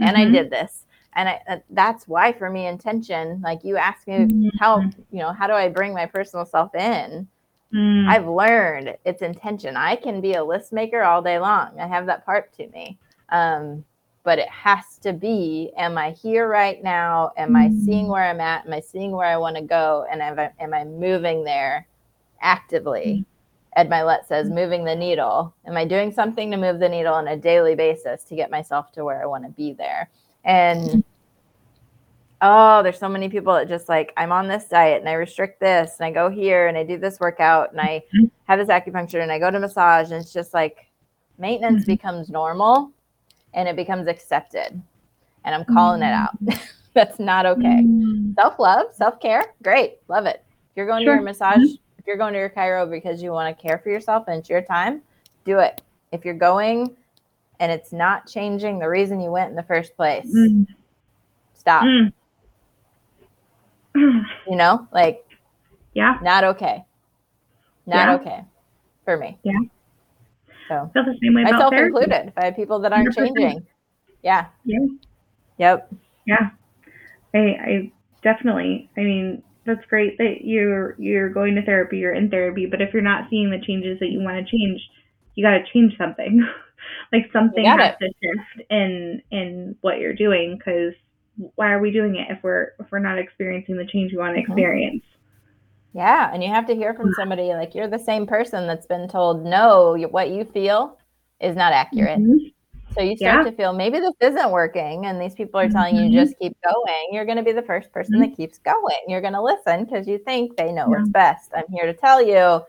[0.00, 0.32] And I Mhm.
[0.32, 0.84] did this.
[1.16, 4.50] And I, that's why for me intention like you asked me Mhm.
[4.58, 4.80] how
[5.12, 7.28] you know how do i bring my personal self in?
[7.72, 8.08] Mm.
[8.08, 9.76] i've learned it's intention.
[9.76, 11.78] I can be a list maker all day long.
[11.80, 12.98] I have that part to me.
[13.30, 13.84] Um,
[14.24, 17.30] but it has to be am i here right now?
[17.36, 18.10] Am i seeing Mhm.
[18.10, 18.66] where i'm at?
[18.66, 20.06] Am i seeing where i want to go?
[20.10, 21.86] And am I, am I moving there
[22.40, 23.24] actively
[23.76, 27.28] Ed Mylett says moving the needle am i doing something to move the needle on
[27.28, 30.08] a daily basis to get myself to where i want to be there
[30.44, 31.02] and
[32.42, 35.60] oh, there's so many people that just like, I'm on this diet and I restrict
[35.60, 38.30] this and I go here and I do this workout and I Mhm.
[38.44, 40.86] have this acupuncture and I go to massage and it's just like
[41.38, 41.86] maintenance Mhm.
[41.86, 42.92] becomes normal
[43.54, 44.78] and it becomes accepted.
[45.44, 46.36] And I'm calling it out.
[46.92, 47.82] That's not okay.
[47.82, 48.34] Mm.
[48.34, 50.44] Self love, self care, great, love it.
[50.70, 51.14] If you're going to Sure.
[51.14, 51.62] your massage,
[52.04, 54.50] if you're going to your chiro because you want to care for yourself and it's
[54.50, 55.00] your time,
[55.46, 55.80] do it.
[56.12, 56.94] If you're going
[57.60, 60.66] and it's not changing the reason you went in the first place, Mm.
[61.54, 61.84] stop.
[61.84, 62.12] Mm.
[63.96, 65.24] You know, like
[65.94, 66.84] yeah not okay.
[67.86, 68.14] Not Yeah.
[68.16, 68.44] okay
[69.06, 69.38] for me.
[69.42, 69.52] Yeah.
[70.68, 71.86] So feel the same way myself therapy.
[71.86, 72.34] included.
[72.34, 73.36] by people that aren't 100%.
[73.36, 73.66] changing.
[74.22, 74.46] Yeah.
[74.64, 74.78] Yeah.
[75.58, 75.92] Yep.
[76.26, 76.50] Yeah,
[77.34, 77.92] I, I
[78.22, 78.90] definitely.
[78.96, 82.66] I mean, that's great that you're you're going to therapy, you're in therapy.
[82.66, 84.80] But if you're not seeing the changes that you want to change,
[85.34, 86.46] you got to change something.
[87.12, 90.56] like something has to shift in in what you're doing.
[90.58, 90.94] Because
[91.56, 94.36] why are we doing it if we're if we're not experiencing the change we want
[94.36, 94.44] to Mhm.
[94.44, 95.04] experience?
[95.92, 96.30] Yeah.
[96.32, 99.44] And you have to hear from somebody like you're the same person that's been told
[99.44, 100.98] no, what you feel
[101.40, 102.18] is not accurate.
[102.18, 102.52] Mhm.
[102.96, 103.50] So you start Yeah.
[103.50, 106.12] to feel maybe this isn't working and these people are telling Mhm.
[106.12, 107.08] you just keep going.
[107.10, 108.20] You're going to be the first person Mhm.
[108.30, 108.98] that keeps going.
[109.08, 110.98] You're going to listen because you think they know Yeah.
[110.98, 111.50] what's best.
[111.54, 112.62] I'm here to tell you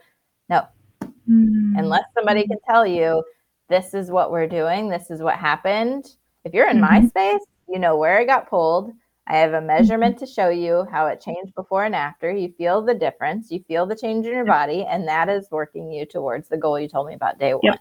[1.27, 1.77] Mm.
[1.79, 3.23] unless somebody can tell you
[3.67, 6.05] this is what we're doing this is what happened
[6.43, 7.09] if you're in my Mhm.
[7.09, 8.91] space you know where it got pulled
[9.25, 12.79] i have a measurement to show you how it changed before and after you feel
[12.81, 16.47] the difference you feel the change in your body and that is working you towards
[16.47, 17.61] the goal you told me about day Yep.
[17.63, 17.79] one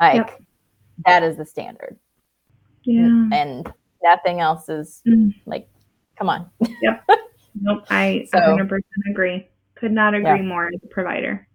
[0.00, 0.42] like Yep.
[1.06, 1.96] That is the standard
[2.84, 3.28] yeah.
[3.32, 3.70] and
[4.02, 5.34] nothing else is Mm.
[5.46, 5.68] like
[6.18, 6.50] come on
[6.82, 7.04] yep.
[7.60, 8.80] Nope, I So- 100%
[9.10, 9.48] agree.
[9.74, 10.42] Could not agree Yeah.
[10.42, 11.46] more as a provider.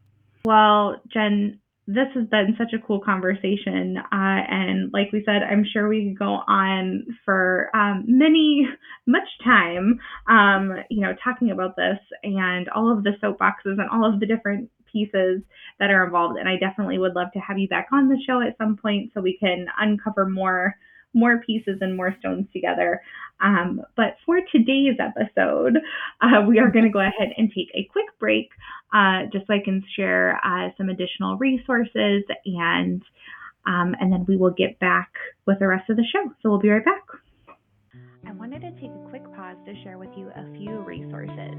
[0.44, 3.98] Well, Jen, this has been such a cool conversation.
[3.98, 8.68] Uh, and like we said, I'm sure we could go on for um, many,
[9.08, 14.06] much time, um, you know, talking about this and all of the soapboxes and all
[14.06, 15.42] of the different pieces
[15.80, 16.40] that are involved.
[16.40, 19.12] And I definitely would love to have you back on the show at some point
[19.14, 20.76] so we can uncover more
[21.14, 23.02] more pieces and more stones together.
[23.40, 25.78] Um, but for today's episode,
[26.22, 28.50] uh, we are going to go ahead and take a quick break
[28.94, 33.02] uh, just so I can share uh, some additional resources and
[33.66, 35.10] um, and then we will get back
[35.46, 36.34] with the rest of the show.
[36.42, 37.04] So we'll be right back.
[38.28, 41.54] I wanted to take a quick pause to share with you a few resources.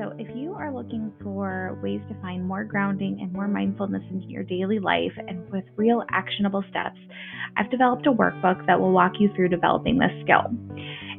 [0.00, 4.28] So, if you are looking for ways to find more grounding and more mindfulness into
[4.28, 6.96] your daily life and with real actionable steps,
[7.58, 10.56] I've developed a workbook that will walk you through developing this skill.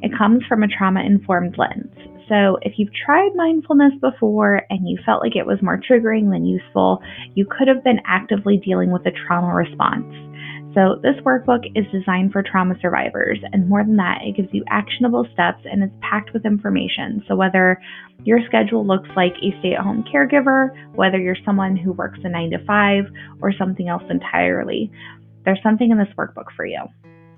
[0.02, 1.94] It comes from a trauma informed lens.
[2.28, 6.44] So, if you've tried mindfulness before and you felt like it was more triggering than
[6.44, 7.00] useful,
[7.36, 10.12] you could have been actively dealing with a trauma response.
[10.74, 14.64] So, this workbook is designed for trauma survivors, and more than that, it gives you
[14.70, 17.22] actionable steps and it's packed with information.
[17.28, 17.78] So, whether
[18.24, 22.30] your schedule looks like a stay at home caregiver, whether you're someone who works a
[22.30, 23.04] 9 to 5,
[23.42, 24.90] or something else entirely,
[25.44, 26.80] there's something in this workbook for you.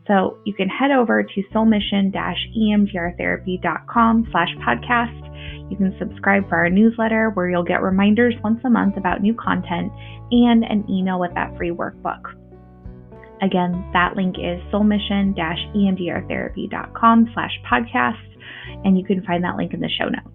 [0.06, 5.70] So you can head over to soulmission-emdrtherapy.com slash podcast.
[5.70, 9.34] You can subscribe for our newsletter where you'll get reminders once a month about new
[9.34, 9.90] content
[10.30, 12.43] and an email with that free workbook.
[13.44, 18.24] Again, that link is soulmission-emdrtherapy.com slash podcast,
[18.84, 20.30] and you can find that link in the show notes.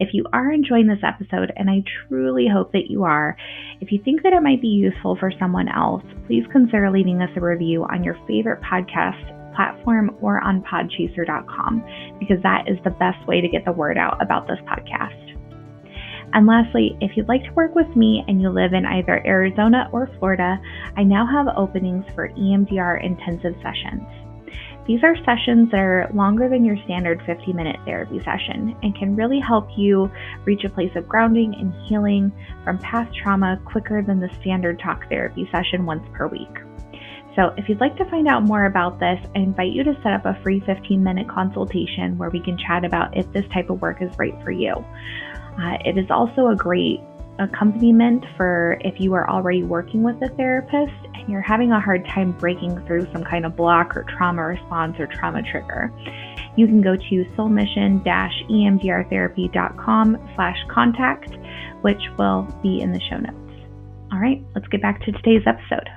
[0.00, 3.36] If you are enjoying this episode, and I truly hope that you are,
[3.82, 7.28] if you think that it might be useful for someone else, please consider leaving us
[7.36, 11.84] a review on your favorite podcast platform or on podchaser.com
[12.20, 15.27] because that is the best way to get the word out about this podcast.
[16.32, 19.88] And lastly, if you'd like to work with me and you live in either Arizona
[19.92, 20.60] or Florida,
[20.96, 24.06] I now have openings for EMDR intensive sessions.
[24.86, 29.14] These are sessions that are longer than your standard 50 minute therapy session and can
[29.14, 30.10] really help you
[30.46, 32.32] reach a place of grounding and healing
[32.64, 36.48] from past trauma quicker than the standard talk therapy session once per week.
[37.36, 40.14] So, if you'd like to find out more about this, I invite you to set
[40.14, 43.82] up a free 15 minute consultation where we can chat about if this type of
[43.82, 44.74] work is right for you.
[45.58, 47.00] Uh, it is also a great
[47.38, 52.04] accompaniment for if you are already working with a therapist and you're having a hard
[52.06, 55.92] time breaking through some kind of block or trauma response or trauma trigger.
[56.56, 61.30] You can go to soulmission-emdrtherapy.com slash contact,
[61.82, 63.36] which will be in the show notes.
[64.12, 65.88] All right, let's get back to today's episode.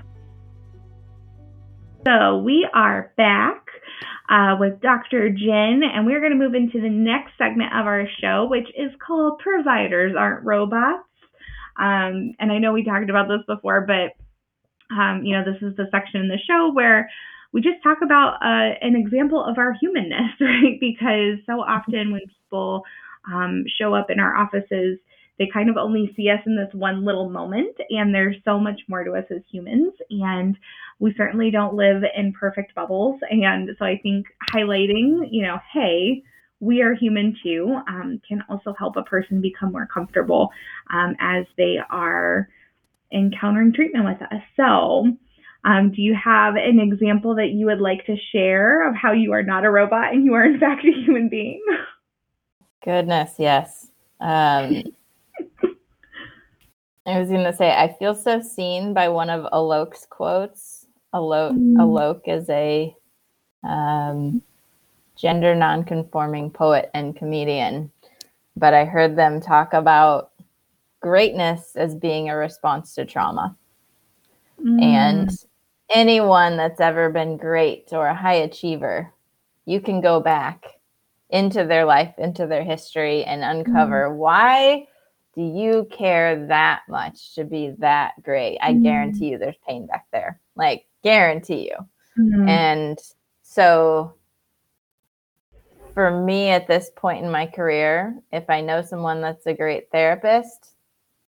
[2.05, 3.70] So we are back
[4.29, 5.29] uh, with Dr.
[5.29, 8.91] Jen, and we're going to move into the next segment of our show, which is
[9.05, 11.07] called Providers Aren't Robots.
[11.77, 14.15] Um, and I know we talked about this before, but
[14.93, 17.09] um, you know, this is the section in the show where
[17.53, 20.79] we just talk about uh, an example of our humanness, right?
[20.79, 22.83] Because so often when people
[23.31, 24.99] um, show up in our offices,
[25.41, 28.79] they kind of only see us in this one little moment, and there's so much
[28.87, 29.91] more to us as humans.
[30.11, 30.55] And
[30.99, 33.19] we certainly don't live in perfect bubbles.
[33.31, 36.21] And so I think highlighting, you know, hey,
[36.59, 40.51] we are human too, um, can also help a person become more comfortable
[40.93, 42.47] um, as they are
[43.11, 44.43] encountering treatment with us.
[44.55, 45.07] So,
[45.65, 49.31] um, do you have an example that you would like to share of how you
[49.31, 51.63] are not a robot and you are in fact a human being?
[52.85, 53.87] Goodness, yes.
[54.19, 54.83] Um,
[57.05, 60.85] I was going to say, I feel so seen by one of Alok's quotes.
[61.13, 61.75] Alok, mm.
[61.75, 62.95] Alok is a
[63.63, 64.41] um,
[65.15, 67.91] gender nonconforming poet and comedian,
[68.55, 70.31] but I heard them talk about
[71.01, 73.55] greatness as being a response to trauma.
[74.63, 74.81] Mm.
[74.81, 75.29] And
[75.93, 79.11] anyone that's ever been great or a high achiever,
[79.65, 80.65] you can go back
[81.29, 84.15] into their life, into their history, and uncover mm.
[84.15, 84.87] why
[85.35, 88.57] do you care that much to be that great?
[88.61, 88.83] I mm.
[88.83, 90.39] guarantee you there's pain back there.
[90.55, 91.77] Like, guarantee you.
[92.17, 92.49] Mm.
[92.49, 92.99] And
[93.41, 94.15] so
[95.93, 99.89] for me at this point in my career, if I know someone that's a great
[99.91, 100.73] therapist,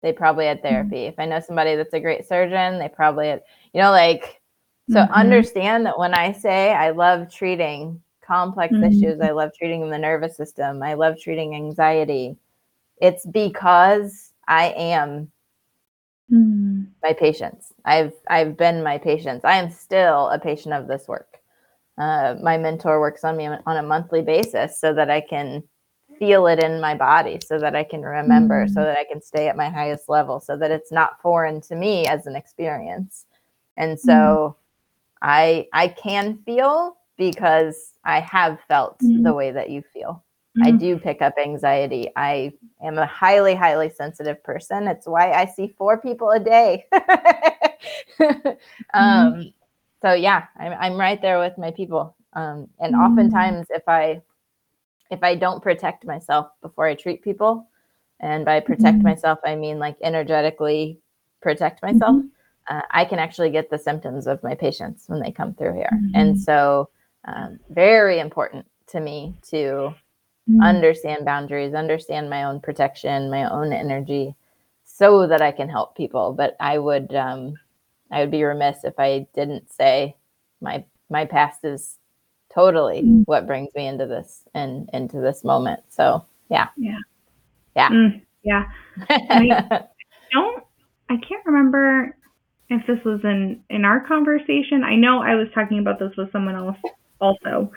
[0.02, 0.68] they probably had mm-hmm.
[0.68, 0.96] therapy.
[0.96, 1.14] Mm-hmm.
[1.14, 4.42] If I know somebody that's a great surgeon, they probably had, you know, like,
[4.89, 5.14] so mm-hmm.
[5.14, 8.84] understand that when I say I love treating complex mm-hmm.
[8.86, 12.36] issues, I love treating the nervous system, I love treating anxiety,
[13.02, 15.32] it's because I am
[16.32, 16.84] mm-hmm.
[17.04, 17.74] my patients.
[17.86, 19.43] I've I've been my patients.
[19.43, 21.32] I am still a patient of this work
[21.97, 25.64] uh, my mentor works on me on a monthly basis so that I can
[26.18, 28.74] feel it in my body, so that I can remember, mm-hmm.
[28.74, 31.76] so that I can stay at my highest level, so that it's not foreign to
[31.76, 33.26] me as an experience.
[33.78, 34.56] And so
[35.22, 35.30] mm-hmm.
[35.30, 40.24] I I can feel because I have felt the way that you feel.
[40.58, 40.78] I mm-hmm.
[40.78, 42.10] do pick up anxiety.
[42.16, 42.52] I
[42.84, 44.88] am a highly, highly sensitive person.
[44.88, 46.86] It's why I see four people a day.
[48.20, 48.49] Mm-hmm.
[48.93, 49.54] um,
[50.04, 52.16] so yeah, I'm I'm right there with my people.
[52.34, 53.02] Um, and mm-hmm.
[53.02, 54.22] oftentimes, if I
[55.10, 57.68] if I don't protect myself before I treat people,
[58.20, 59.08] and by protect mm-hmm.
[59.08, 60.99] myself, I mean like energetically
[61.41, 62.76] protect myself, mm-hmm.
[62.76, 65.89] uh, I can actually get the symptoms of my patients when they come through here.
[66.14, 66.39] And mm-hmm.
[66.39, 66.89] so,
[67.26, 69.93] um, very important to me to
[70.52, 70.62] mm-hmm.
[70.62, 74.36] understand boundaries, understand my own protection, my own energy,
[74.84, 76.34] so that I can help people.
[76.34, 77.56] But I would um,
[78.12, 80.16] I would be remiss if I didn't say
[80.62, 81.97] my my past is
[82.54, 83.24] totally mm.
[83.26, 85.82] what brings me into this and into this moment.
[85.89, 86.68] So yeah.
[86.78, 86.99] Yeah.
[87.76, 87.89] Yeah.
[87.89, 88.64] Mm, yeah.
[89.10, 89.86] I
[90.34, 90.64] don't
[91.10, 92.16] I can't remember
[92.70, 94.84] if this was in in our conversation.
[94.84, 96.78] I know I was talking about this with someone else
[97.20, 97.72] also.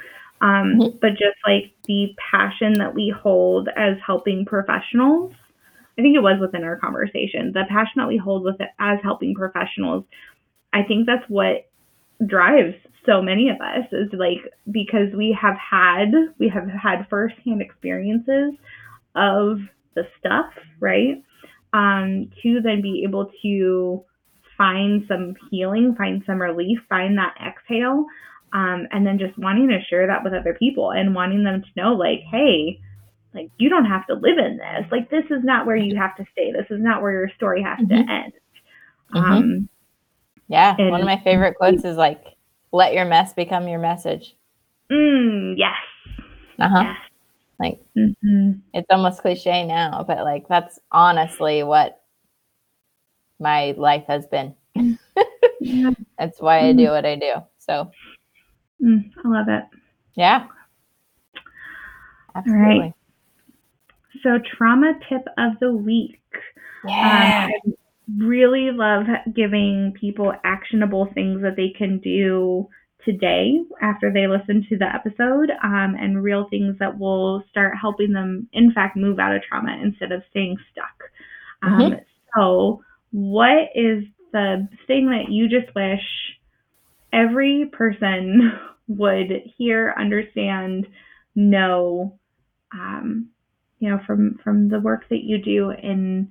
[0.44, 0.98] Um, mm-hmm.
[1.00, 5.32] but just like the passion that we hold as helping professionals
[5.98, 8.98] I think it was within our conversation, the passion that we hold with it as
[9.02, 10.04] helping professionals.
[10.72, 11.68] I think that's what
[12.26, 12.74] drives
[13.06, 18.54] so many of us is like because we have had we have had firsthand experiences
[19.14, 19.58] of
[19.94, 21.22] the stuff, right?
[21.72, 24.04] Um, to then be able to
[24.56, 28.06] find some healing, find some relief, find that exhale,
[28.54, 31.68] um, and then just wanting to share that with other people and wanting them to
[31.76, 32.80] know, like, hey,
[33.34, 34.86] like you don't have to live in this.
[34.92, 36.52] Like this is not where you have to stay.
[36.52, 37.88] This is not where your story has Mhm.
[37.88, 38.32] to end.
[39.12, 39.32] Mhm.
[39.32, 39.68] Um,
[40.48, 40.76] Yeah.
[40.90, 42.22] One of my favorite quotes is like,
[42.72, 44.36] let your mess become your message.
[44.90, 45.74] mm, yes.
[46.58, 46.82] Uh huh.
[46.84, 46.96] Yes.
[47.58, 52.00] Like, hmm it's almost cliche now, but like, that's honestly what
[53.38, 54.54] my life has been.
[55.60, 55.90] Yeah.
[56.18, 57.32] That's why I do what I do.
[57.58, 57.90] So,
[58.84, 59.64] Mm, I love it.
[60.14, 60.46] yeah.
[62.34, 62.94] Absolutely.
[64.22, 66.20] So trauma tip of the week.
[66.86, 67.46] Yeah.
[67.46, 67.72] Um, I
[68.18, 72.68] really love giving people actionable things that they can do
[73.04, 78.12] today after they listen to the episode um, and real things that will start helping
[78.12, 81.10] them, in fact, move out of trauma instead of staying stuck.
[81.62, 81.96] Um,
[82.36, 82.82] so,
[83.12, 86.02] what is the thing that you just wish
[87.14, 88.58] every person
[88.88, 90.86] would hear, understand,
[91.34, 92.18] know,
[92.72, 93.28] um,
[93.78, 96.30] you know, from from the work that you do in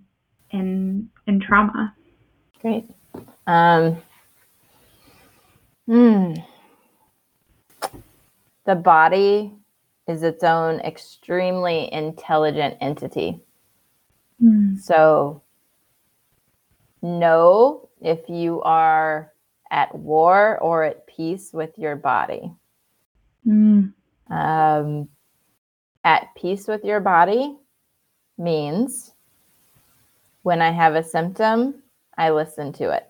[0.51, 1.95] in in trauma?
[2.61, 2.89] Great.
[3.47, 3.97] Um,
[5.87, 6.33] hmm.
[8.65, 9.53] The body
[10.07, 13.41] is its own extremely intelligent entity.
[14.41, 14.79] Mm.
[14.79, 15.41] So,
[17.01, 19.32] know if you are
[19.73, 22.53] at war or at peace with your body.
[23.45, 23.91] Mm.
[24.29, 25.09] Um,
[26.03, 27.57] at peace with your body
[28.37, 29.11] means
[30.43, 31.81] when I have a symptom,
[32.15, 33.07] I listen to it.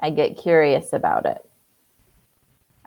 [0.00, 1.38] I get curious about it.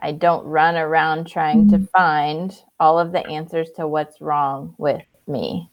[0.00, 5.04] I don't run around trying to find all of the answers to what's wrong with
[5.28, 5.70] me.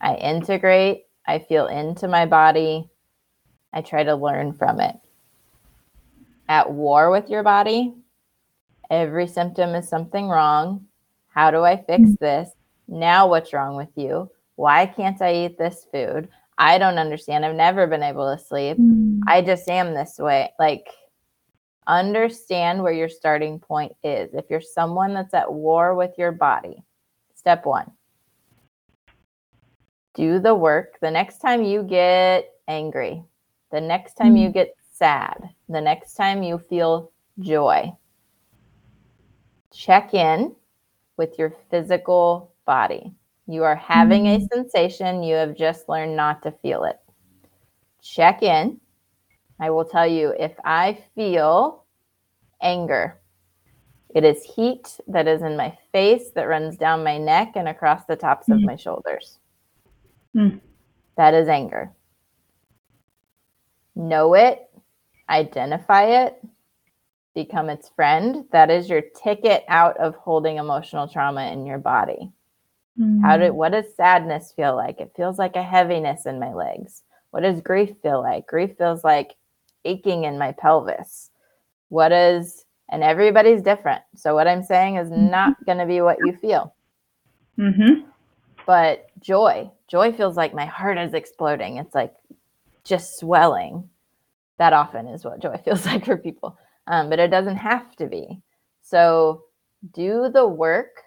[0.00, 2.90] I integrate, I feel into my body,
[3.72, 4.96] I try to learn from it.
[6.48, 7.94] At war with your body,
[8.90, 10.86] every symptom is something wrong.
[11.28, 12.50] How do I fix this?
[12.86, 14.30] Now, what's wrong with you?
[14.56, 16.28] Why can't I eat this food?
[16.58, 17.44] I don't understand.
[17.44, 18.78] I've never been able to sleep.
[18.78, 19.20] Mm.
[19.26, 20.52] I just am this way.
[20.58, 20.88] Like,
[21.86, 24.32] understand where your starting point is.
[24.34, 26.84] If you're someone that's at war with your body,
[27.34, 27.90] step one,
[30.14, 30.98] do the work.
[31.00, 33.24] The next time you get angry,
[33.72, 37.92] the next time you get sad, the next time you feel joy,
[39.72, 40.54] check in
[41.16, 43.12] with your physical body.
[43.46, 46.98] You are having a sensation, you have just learned not to feel it.
[48.00, 48.80] Check in.
[49.60, 51.84] I will tell you if I feel
[52.62, 53.20] anger,
[54.14, 58.04] it is heat that is in my face that runs down my neck and across
[58.04, 58.64] the tops of Mhm.
[58.64, 59.38] my shoulders.
[60.34, 60.60] Mm.
[61.16, 61.92] That is anger.
[63.94, 64.68] Know it,
[65.28, 66.42] identify it,
[67.34, 68.44] become its friend.
[68.52, 72.30] That is your ticket out of holding emotional trauma in your body.
[73.22, 75.00] How did what does sadness feel like?
[75.00, 77.02] It feels like a heaviness in my legs.
[77.30, 78.46] What does grief feel like?
[78.46, 79.34] Grief feels like
[79.84, 81.30] aching in my pelvis.
[81.88, 84.02] What is and everybody's different.
[84.14, 86.74] So what I'm saying is not going to be what you feel.
[87.58, 88.08] Mm-hmm.
[88.66, 91.78] But joy, joy feels like my heart is exploding.
[91.78, 92.14] It's like
[92.84, 93.88] just swelling.
[94.64, 96.56] That often is what joy feels like for people.
[96.86, 98.40] Um, but it doesn't have to be.
[98.80, 99.42] So
[99.92, 101.02] do the work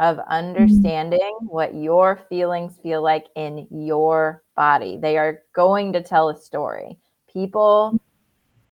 [0.00, 4.98] of understanding what your feelings feel like in your body.
[5.00, 6.98] They are going to tell a story.
[7.32, 7.98] People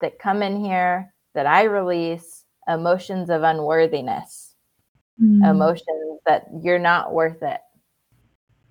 [0.03, 4.51] that come in here that I release emotions of unworthiness,
[5.21, 5.45] Mm-hmm.
[5.45, 7.61] emotions that you're not worth it.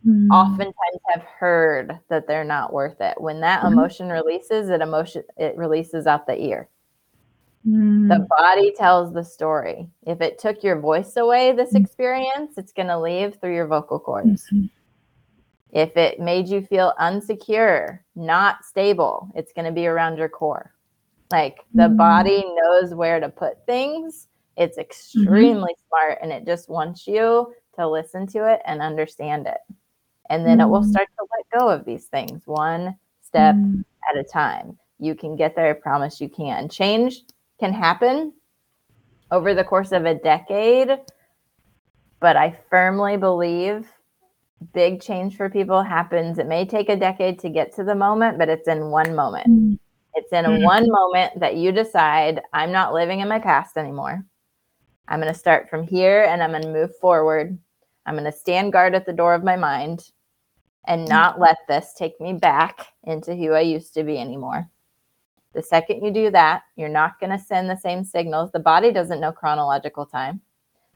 [0.06, 0.32] Mm-hmm.
[0.32, 3.20] Oftentimes have heard that they're not worth it.
[3.22, 3.74] When that Mhm.
[3.74, 6.70] emotion releases, it emotion it releases out the ear.
[7.68, 8.08] Mm-hmm.
[8.08, 9.88] The body tells the story.
[10.08, 11.82] If it took your voice away, this Mhm.
[11.82, 14.50] experience, it's going to leave through your vocal cords.
[14.52, 14.70] Mhm.
[15.70, 20.74] If it made you feel unsecure, not stable, it's going to be around your core.
[21.32, 21.98] Like the Mhm.
[21.98, 24.28] body knows where to put things.
[24.58, 29.60] It's extremely smart and it just wants you to listen to it and understand it.
[30.32, 30.90] And then it will Mhm.
[30.90, 33.84] start to let go of these things one step Mm.
[34.10, 34.80] at a time.
[34.98, 35.72] You can get there.
[35.72, 36.70] I promise you can.
[36.70, 37.24] Change
[37.60, 38.34] can happen
[39.30, 41.02] over the course of a decade,
[42.22, 43.92] but I firmly believe
[44.74, 46.38] big change for people happens.
[46.38, 49.48] It may take a decade to get to the moment, but it's in one moment.
[49.48, 49.80] Mm.
[50.14, 50.64] It's in Mhm.
[50.64, 54.24] one moment that you decide, I'm not living in my past anymore.
[55.10, 57.58] I'm going to start from here and I'm going to move forward.
[58.06, 60.10] I'm going to stand guard at the door of my mind
[60.86, 64.70] and not let this take me back into who I used to be anymore.
[65.54, 68.52] The second you do that, you're not going to send the same signals.
[68.52, 70.42] The body doesn't know chronological time.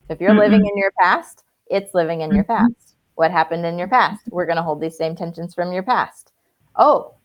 [0.08, 2.48] So if you're living in your past, it's living in your Mhm.
[2.48, 2.96] past.
[3.16, 4.24] What happened in your past?
[4.32, 6.32] We're going to hold these same tensions from your past.
[6.76, 7.16] Oh,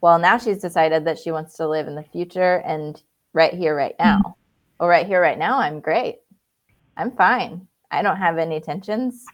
[0.00, 3.02] well, now she's decided that she wants to live in the future and
[3.32, 4.18] right here, right now.
[4.18, 4.30] Mm-hmm.
[4.80, 6.20] Well, right here, right now, I'm great.
[6.96, 7.66] I'm fine.
[7.90, 9.24] I don't have any tensions.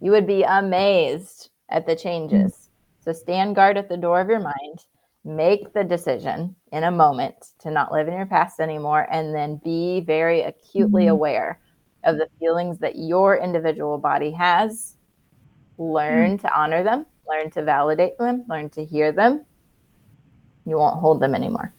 [0.00, 2.52] You would be amazed at the changes.
[2.52, 2.66] Mm-hmm.
[3.04, 4.84] So stand guard at the door of your mind,
[5.24, 9.60] make the decision in a moment to not live in your past anymore, and then
[9.64, 11.12] be very acutely mm-hmm.
[11.12, 11.60] aware
[12.04, 14.96] of the feelings that your individual body has.
[15.78, 16.46] Learn mm-hmm.
[16.46, 19.44] to honor them, learn to validate them, learn to hear them.
[20.66, 21.72] You won't hold them anymore.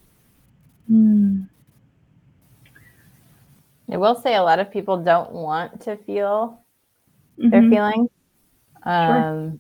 [0.92, 1.48] Mm.
[3.92, 6.62] I will say a lot of people don't want to feel
[7.38, 7.50] mm-hmm.
[7.50, 8.10] their feelings.
[8.84, 9.60] Um, sure.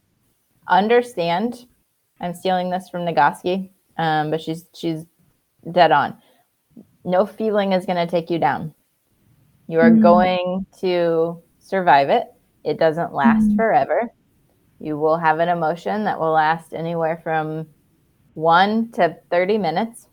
[0.71, 1.65] Understand.
[2.19, 5.05] I'm stealing this from Nagoski, um, but she's she's
[5.71, 6.17] dead on.
[7.03, 8.73] No feeling is going to take you down.
[9.67, 10.01] You are mm-hmm.
[10.01, 12.27] going to survive it.
[12.63, 13.55] It doesn't last mm-hmm.
[13.55, 14.11] forever.
[14.79, 17.67] You will have an emotion that will last anywhere from
[18.33, 20.07] one to 30 minutes.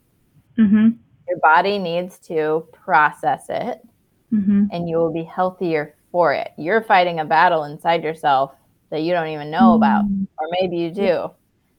[0.59, 0.89] Mm-hmm.
[1.29, 3.81] Your body needs to process it
[4.33, 4.65] mm-hmm.
[4.73, 6.53] and you will be healthier for it.
[6.57, 8.53] You're fighting a battle inside yourself
[8.91, 10.25] that you don't even know about, mm-hmm.
[10.39, 11.31] or maybe you do.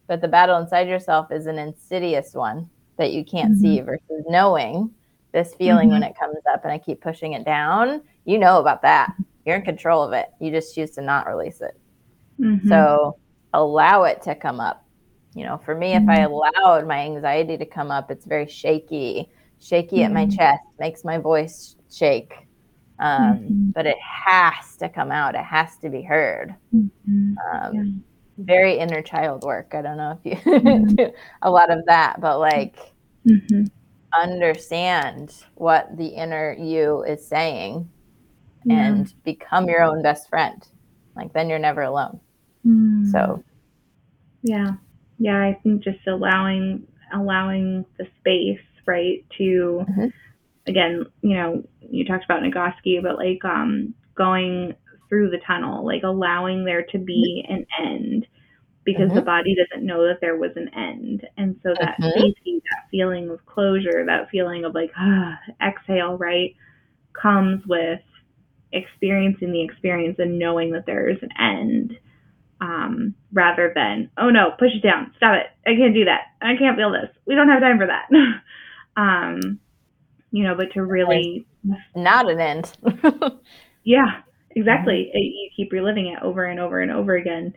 [0.07, 3.61] But the battle inside yourself is an insidious one that you can't mm-hmm.
[3.61, 4.91] see versus knowing
[5.31, 6.11] this feeling when mm-hmm.
[6.11, 8.01] it comes up and I keep pushing it down.
[8.25, 9.13] You know about that.
[9.45, 10.27] You're in control of it.
[10.39, 11.79] You just choose to not release it.
[12.39, 12.67] Mm-hmm.
[12.67, 13.17] So
[13.53, 14.85] allow it to come up.
[15.35, 19.29] You know, for me, if I allowed my anxiety to come up, it's very shaky,
[19.59, 22.33] shaky at my chest, makes my voice shake.
[22.99, 23.69] Um, mm-hmm.
[23.71, 25.35] But it has to come out.
[25.35, 26.55] It has to be heard.
[26.75, 27.33] Mm-hmm.
[27.51, 27.83] Um, yeah.
[28.37, 29.73] Very inner child work.
[29.73, 30.95] I don't know if you mm-hmm.
[30.95, 32.77] do a lot of that, but like
[33.25, 33.63] mm-hmm.
[34.13, 37.89] understand what the inner you is saying
[38.65, 38.87] yeah.
[38.87, 40.65] and become your own best friend.
[41.15, 42.19] Like then you're never alone.
[42.65, 43.11] Mm.
[43.11, 43.43] So,
[44.41, 44.73] yeah,
[45.17, 45.41] yeah.
[45.41, 50.07] I think just allowing allowing the space, right, to mm-hmm
[50.69, 54.75] again, you know, you talked about Nagoski, but like um, going
[55.07, 58.27] through the tunnel, like allowing there to be an end
[58.85, 59.15] because mm-hmm.
[59.15, 61.27] the body doesn't know that there was an end.
[61.37, 62.19] And so that mm-hmm.
[62.19, 66.55] safety, that feeling of closure, that feeling of like, ah, exhale, right,
[67.13, 67.99] comes with
[68.71, 71.97] experiencing the experience and knowing that there is an end
[72.61, 76.55] um, rather than, oh no, push it down, stop it, I can't do that, I
[76.57, 78.09] can't feel this, we don't have time for that.
[79.01, 79.59] um,
[80.31, 81.45] you know, but to really
[81.95, 82.71] not an end.
[83.83, 84.21] yeah,
[84.51, 85.09] exactly.
[85.09, 85.17] Mm-hmm.
[85.17, 87.53] You keep reliving it over and over and over again.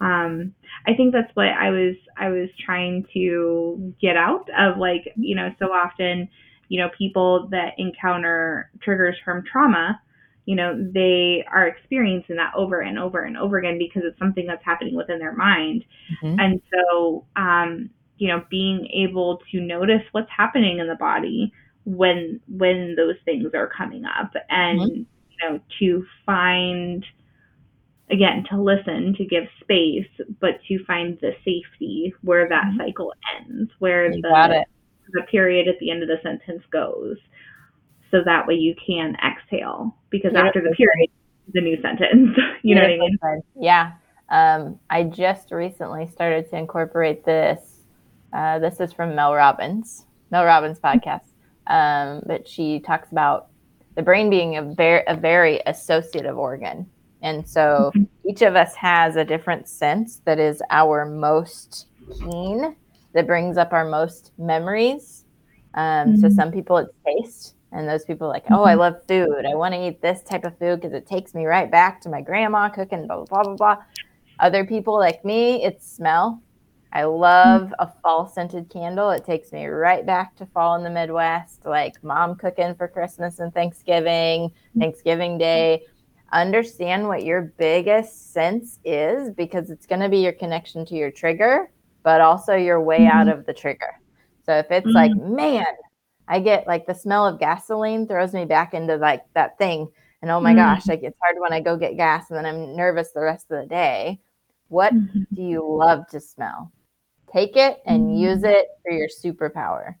[0.00, 0.54] Um,
[0.86, 5.36] I think that's what I was I was trying to get out of like, you
[5.36, 6.28] know, so often,
[6.68, 10.00] you know, people that encounter triggers from trauma,
[10.44, 14.46] you know, they are experiencing that over and over and over again because it's something
[14.46, 15.84] that's happening within their mind.
[16.20, 16.40] Mm-hmm.
[16.40, 17.90] And so um,
[18.22, 21.52] you know, being able to notice what's happening in the body,
[21.84, 24.32] when when those things are coming up.
[24.48, 24.96] And mm-hmm.
[24.96, 27.04] you know to find
[28.10, 30.06] again to listen to give space
[30.40, 32.78] but to find the safety where that mm-hmm.
[32.78, 34.64] cycle ends where you the
[35.12, 37.16] the period at the end of the sentence goes.
[38.10, 41.10] So that way you can exhale because after the period
[41.52, 42.98] the new sentence you know what i
[43.34, 43.42] mean?
[43.58, 43.92] Yeah.
[44.28, 47.80] Um, i just recently started to incorporate this
[48.32, 51.31] uh, this is from mel robbins mel robbins podcast
[51.66, 53.48] um, but she talks about
[53.94, 56.88] the brain being a very, a very associative organ.
[57.22, 58.28] And so mm-hmm.
[58.28, 61.86] each of us has a different sense that is our most
[62.18, 62.74] keen,
[63.12, 65.24] that brings up our most memories.
[65.74, 66.20] Um, mm-hmm.
[66.20, 68.80] So some people it's taste, and those people like, oh, I mm-hmm.
[68.80, 69.46] love food.
[69.46, 72.08] I want to eat this type of food because it takes me right back to
[72.08, 73.76] my grandma cooking, blah, blah, blah, blah.
[74.40, 76.42] Other people like me, it's smell.
[76.94, 79.10] I love a fall scented candle.
[79.10, 83.38] It takes me right back to fall in the Midwest, like mom cooking for Christmas
[83.38, 85.84] and Thanksgiving, Thanksgiving Day.
[86.32, 91.10] Understand what your biggest sense is because it's going to be your connection to your
[91.10, 91.70] trigger,
[92.02, 93.18] but also your way mm-hmm.
[93.18, 93.98] out of the trigger.
[94.44, 94.94] So if it's mm-hmm.
[94.94, 95.64] like, man,
[96.28, 99.88] I get like the smell of gasoline throws me back into like that thing.
[100.20, 100.58] And oh my mm-hmm.
[100.58, 103.50] gosh, like it's hard when I go get gas and then I'm nervous the rest
[103.50, 104.20] of the day.
[104.68, 105.22] What mm-hmm.
[105.34, 106.70] do you love to smell?
[107.32, 108.16] Take it and mm-hmm.
[108.16, 109.94] use it for your superpower.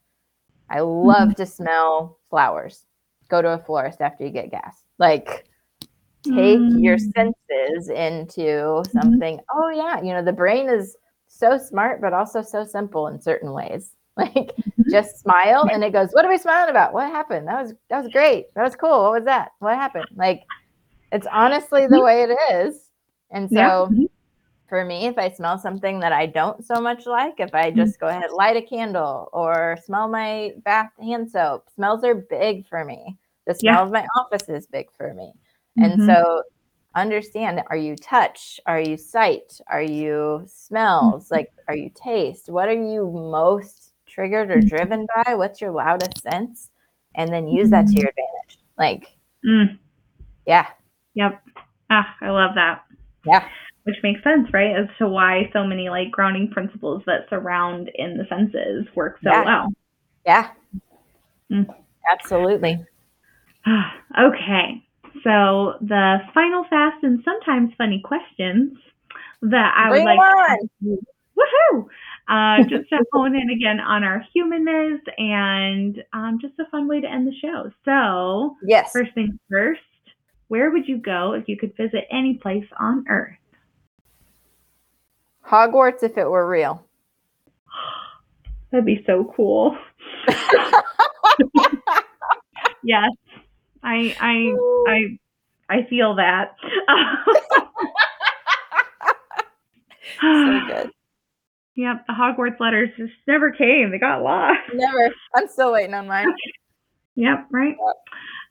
[0.68, 1.42] I love mm-hmm.
[1.42, 2.84] to smell flowers.
[3.28, 4.82] Go to a florist after you get gas.
[4.98, 5.46] Like,
[6.22, 6.82] take mm.
[6.82, 8.98] your senses into mm-hmm.
[8.98, 9.36] something.
[9.36, 9.58] Mm-hmm.
[9.58, 10.02] Oh, yeah.
[10.02, 10.96] You know, the brain is
[11.28, 13.92] so smart, but also so simple in certain ways.
[14.14, 14.90] Like, mm-hmm.
[14.90, 16.92] just smile and it goes, What are we smiling about?
[16.92, 17.48] What happened?
[17.48, 18.52] That was, that was great.
[18.54, 19.04] That was cool.
[19.04, 19.52] What was that?
[19.60, 20.04] What happened?
[20.14, 20.42] Like,
[21.10, 22.90] it's honestly the way it is.
[23.30, 24.06] And so, yeah
[24.72, 28.00] for me, if I smell something that I don't so much like, if I just
[28.00, 32.82] go ahead, light a candle or smell my bath hand soap, smells are big for
[32.82, 33.18] me.
[33.46, 33.82] The smell Yeah.
[33.82, 35.34] of my office is big for me.
[35.76, 36.42] And so
[36.94, 38.58] understand are you touch?
[38.64, 39.60] Are you sight?
[39.66, 41.24] Are you smells?
[41.24, 41.34] Mm-hmm.
[41.34, 42.48] Like, are you taste?
[42.48, 44.68] What are you most triggered or Mhm.
[44.70, 45.34] driven by?
[45.34, 46.70] What's your loudest sense?
[47.14, 48.00] And then use that to Mhm.
[48.00, 48.58] your advantage.
[48.78, 49.78] Like, Mm,
[50.46, 50.66] yeah,
[51.12, 51.42] yep.
[51.90, 52.84] Ah, I love that.
[53.26, 53.50] yeah,
[53.84, 54.76] Which makes sense, right?
[54.76, 59.30] As to why so many like grounding principles that surround in the senses work so
[59.30, 59.44] Yeah.
[59.44, 59.72] well.
[60.24, 60.50] yeah.
[61.50, 61.66] Mm.
[62.12, 62.84] Absolutely.
[64.20, 64.82] okay.
[65.24, 68.78] So the final fast and sometimes funny questions
[69.42, 70.58] that I Bring would like on.
[70.82, 70.98] to
[71.36, 71.86] woohoo!
[72.28, 77.00] Uh, just to hone in again on our humanness and um, just a fun way
[77.00, 77.70] to end the show.
[77.84, 78.92] So Yes.
[78.92, 79.80] first things first,
[80.48, 83.36] where would you go if you could visit any place on Earth?
[85.46, 86.84] Hogwarts if it were real.
[88.70, 89.76] That'd be so cool.
[92.84, 93.10] Yes,
[93.84, 94.56] I I
[94.88, 95.18] I
[95.78, 96.56] I feel that.
[100.20, 100.90] so good.
[101.74, 103.90] Yep, the Hogwarts letters just never came.
[103.90, 104.60] They got lost.
[104.74, 105.10] Never.
[105.34, 106.26] I'm still waiting on mine.
[107.14, 107.74] Yep, right.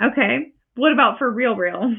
[0.02, 0.52] Okay.
[0.74, 1.96] What about for real, real?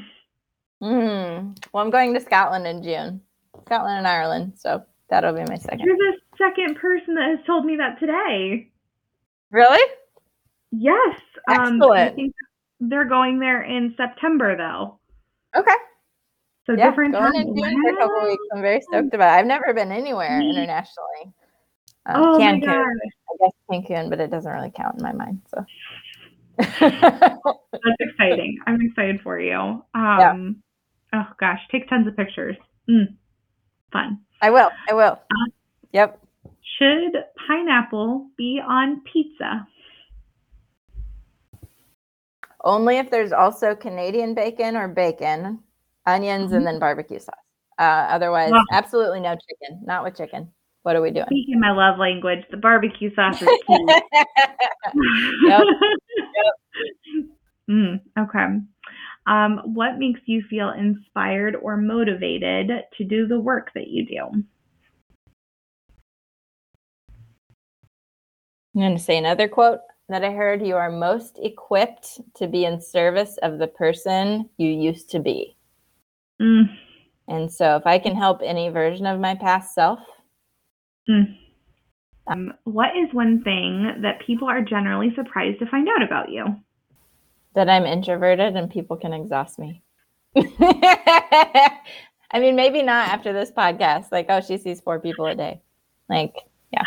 [0.83, 1.57] Mm.
[1.73, 3.21] Well, I'm going to Scotland in June.
[3.67, 4.55] Scotland and Ireland.
[4.57, 5.81] So that'll be my second.
[5.87, 8.71] You're the second person that has told me that today.
[9.51, 9.83] Really?
[10.71, 11.21] Yes.
[11.49, 12.15] Um, I Excellent.
[12.17, 12.35] think
[12.81, 14.99] they're going there in September, though.
[15.55, 15.75] Okay.
[16.67, 17.55] So Yeah, different going time.
[17.83, 18.43] for a couple weeks.
[18.55, 19.41] I'm very stoked about it.
[19.41, 21.35] I've never been anywhere internationally.
[22.07, 25.13] Um, Oh my Cancun, gosh, I guess Cancun, but it doesn't really count in my
[25.13, 25.41] mind.
[25.49, 25.65] So
[26.59, 28.59] that's exciting.
[28.67, 29.85] I'm excited for you.
[29.95, 30.63] Um,
[31.13, 32.57] Oh gosh, take tons of pictures.
[32.89, 33.17] Mm,
[33.93, 34.19] fun.
[34.41, 34.71] I will.
[34.89, 35.19] I will.
[35.93, 36.19] Yep.
[36.79, 37.17] Should
[37.47, 39.67] pineapple be on pizza?
[42.65, 45.61] Only if there's also Canadian bacon or bacon,
[46.07, 47.35] onions, and then barbecue sauce.
[47.79, 48.65] Uh, otherwise, Wow.
[48.71, 49.83] absolutely no chicken.
[49.85, 50.51] Not with chicken.
[50.83, 51.27] What are we doing?
[51.27, 53.87] Speaking my love language, the barbecue sauce is key.
[55.45, 55.67] Yep.
[57.71, 58.47] Mm, okay.
[59.27, 64.45] Um, what makes you feel inspired or motivated to do the work that you do?
[68.75, 72.65] I'm going to say another quote that I heard You are most equipped to be
[72.65, 75.57] in service of the person you used to be.
[76.41, 76.65] Mm,
[77.29, 80.01] And so, if I can help any version of my past self,
[81.09, 81.37] mm.
[82.27, 86.45] Um, what is one thing that people are generally surprised to find out about you?
[87.55, 89.83] That I'm introverted and people can exhaust me.
[90.37, 91.81] I
[92.41, 94.11] mean, maybe not after this podcast.
[94.11, 95.61] Like, oh, she sees four people a day.
[96.09, 96.35] Like,
[96.73, 96.83] yeah,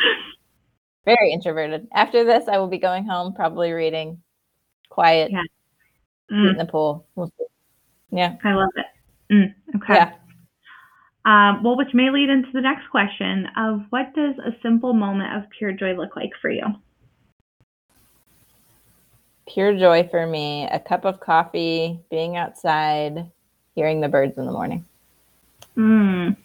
[1.06, 1.88] very introverted.
[1.94, 4.22] After this, I will be going home, probably reading,
[4.90, 5.42] quiet, Yeah.
[6.32, 7.08] in Mm, the pool.
[7.16, 7.32] We'll.
[8.12, 8.86] Yeah, I love it.
[9.34, 9.94] Mm, okay.
[9.96, 10.14] yeah.
[11.26, 15.36] Um, well, which may lead into the next question of what does a simple moment
[15.36, 16.64] of pure joy look like for you?
[19.48, 20.68] Pure joy for me.
[20.72, 23.30] A cup of coffee, being outside,
[23.76, 24.86] hearing the birds in the morning.
[25.78, 26.36] Mm,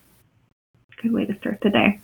[1.00, 2.00] good way to start the day.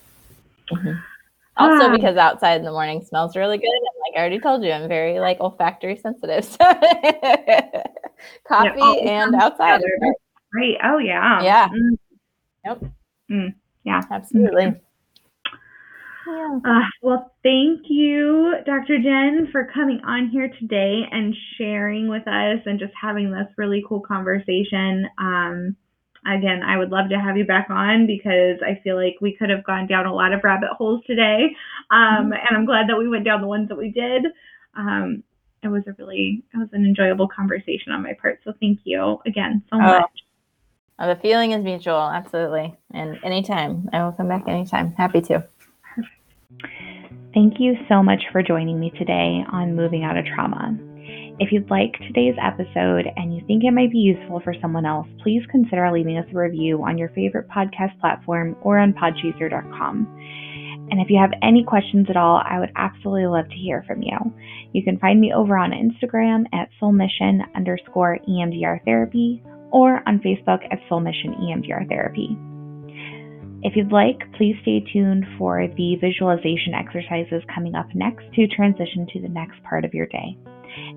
[1.58, 1.90] Also, Ah.
[1.90, 3.66] because outside in the morning smells really good.
[3.66, 6.44] And like I already told you, I'm very like olfactory sensitive.
[6.44, 6.58] So
[8.48, 9.80] coffee and outside.
[10.52, 10.78] Great.
[10.82, 11.42] Oh yeah.
[11.42, 11.68] Yeah.
[11.68, 11.98] Mm,
[12.64, 12.84] Yep.
[13.30, 13.54] Mm,
[13.84, 14.02] yeah.
[14.10, 14.74] Absolutely.
[16.26, 16.58] Yeah.
[16.64, 18.98] Uh, well, thank you, Dr.
[18.98, 23.84] Jen, for coming on here today and sharing with us and just having this really
[23.88, 25.06] cool conversation.
[25.18, 25.76] Um,
[26.26, 29.50] again, I would love to have you back on because I feel like we could
[29.50, 31.54] have gone down a lot of rabbit holes today.
[31.90, 34.26] Um, and I'm glad that we went down the ones that we did.
[34.76, 35.22] Um,
[35.62, 38.40] it was a really, it was an enjoyable conversation on my part.
[38.44, 39.80] So thank you again so Oh.
[40.00, 40.10] much.
[40.98, 42.00] Oh, the feeling is mutual.
[42.00, 42.74] Absolutely.
[42.92, 43.88] And anytime.
[43.92, 44.92] I will come back anytime.
[44.92, 45.44] Happy to.
[47.34, 50.76] Thank you so much for joining me today on Moving Out of Trauma.
[51.38, 55.06] If you'd like today's episode and you think it might be useful for someone else,
[55.22, 60.06] please consider leaving us a review on your favorite podcast platform or on podchaser.com.
[60.90, 64.02] And if you have any questions at all, I would absolutely love to hear from
[64.02, 64.16] you.
[64.72, 69.42] You can find me over on Instagram at soulmission underscore EMDR therapy
[69.72, 72.38] or on Facebook at Soul Mission EMDR therapy.
[73.62, 79.06] If you'd like, please stay tuned for the visualization exercises coming up next to transition
[79.12, 80.36] to the next part of your day.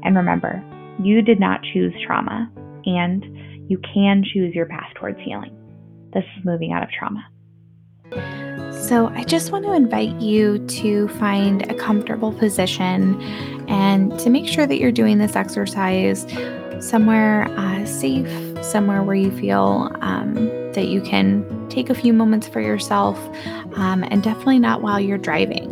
[0.03, 0.61] And remember,
[1.01, 2.51] you did not choose trauma,
[2.85, 5.55] and you can choose your path towards healing.
[6.13, 7.25] This is moving out of trauma.
[8.71, 13.21] So, I just want to invite you to find a comfortable position
[13.69, 16.25] and to make sure that you're doing this exercise
[16.79, 20.35] somewhere uh, safe, somewhere where you feel um,
[20.73, 23.17] that you can take a few moments for yourself,
[23.75, 25.71] um, and definitely not while you're driving.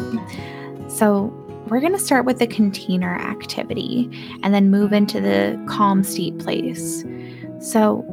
[0.90, 1.34] So,
[1.68, 4.10] we're going to start with the container activity
[4.42, 7.04] and then move into the calm state place.
[7.60, 8.06] So,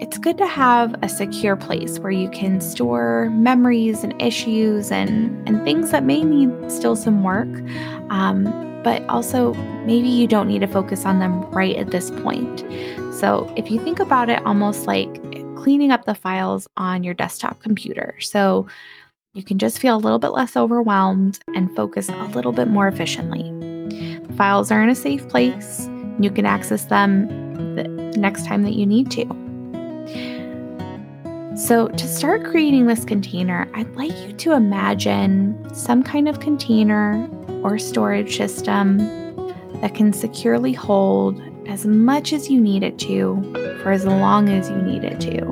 [0.00, 5.48] it's good to have a secure place where you can store memories and issues and,
[5.48, 7.48] and things that may need still some work.
[8.10, 8.44] Um,
[8.86, 9.52] but also
[9.84, 12.64] maybe you don't need to focus on them right at this point.
[13.14, 15.08] So, if you think about it almost like
[15.66, 18.68] cleaning up the files on your desktop computer, so
[19.34, 22.86] you can just feel a little bit less overwhelmed and focus a little bit more
[22.86, 23.50] efficiently.
[24.20, 25.88] The files are in a safe place.
[26.20, 27.26] You can access them
[27.74, 27.82] the
[28.16, 29.26] next time that you need to.
[31.56, 37.28] So, to start creating this container, I'd like you to imagine some kind of container
[37.64, 38.98] or storage system
[39.80, 43.40] that can securely hold as much as you need it to
[43.82, 45.46] for as long as you need it to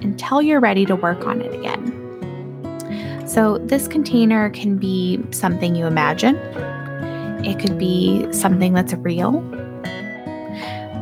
[0.00, 1.94] until you're ready to work on it again.
[3.26, 6.36] So, this container can be something you imagine,
[7.44, 9.40] it could be something that's real.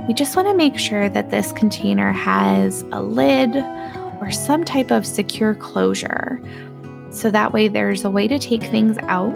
[0.06, 3.56] We just want to make sure that this container has a lid
[4.20, 6.40] or some type of secure closure.
[7.10, 9.34] So that way, there's a way to take things out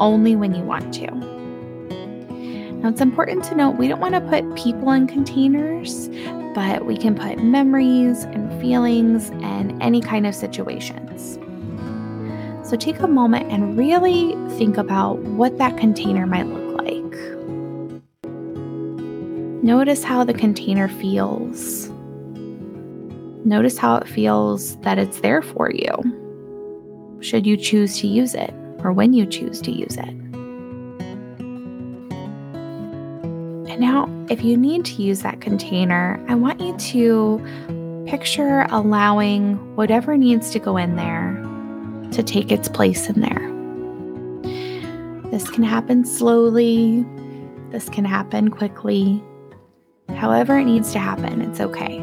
[0.00, 1.27] only when you want to.
[2.80, 6.08] Now, it's important to note we don't want to put people in containers,
[6.54, 11.38] but we can put memories and feelings and any kind of situations.
[12.62, 16.94] So take a moment and really think about what that container might look like.
[19.64, 21.88] Notice how the container feels.
[23.44, 28.52] Notice how it feels that it's there for you, should you choose to use it
[28.84, 30.17] or when you choose to use it.
[33.78, 40.16] Now, if you need to use that container, I want you to picture allowing whatever
[40.16, 41.32] needs to go in there
[42.10, 43.54] to take its place in there.
[45.30, 47.06] This can happen slowly,
[47.70, 49.22] this can happen quickly.
[50.16, 51.98] However, it needs to happen, it's okay.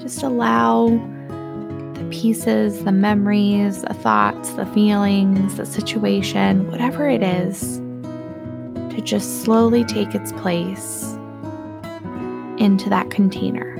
[0.00, 0.86] Just allow
[1.92, 7.82] the pieces, the memories, the thoughts, the feelings, the situation, whatever it is,
[8.96, 11.16] to just slowly take its place
[12.56, 13.76] into that container.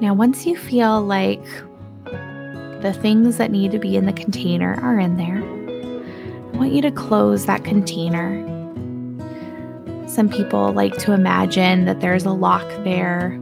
[0.00, 1.44] Now, once you feel like
[2.80, 6.82] the things that need to be in the container are in there, I want you
[6.82, 8.48] to close that container.
[10.08, 13.38] Some people like to imagine that there's a lock there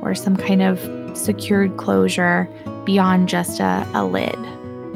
[0.00, 0.78] or some kind of
[1.16, 2.48] secured closure
[2.84, 4.36] beyond just a, a lid.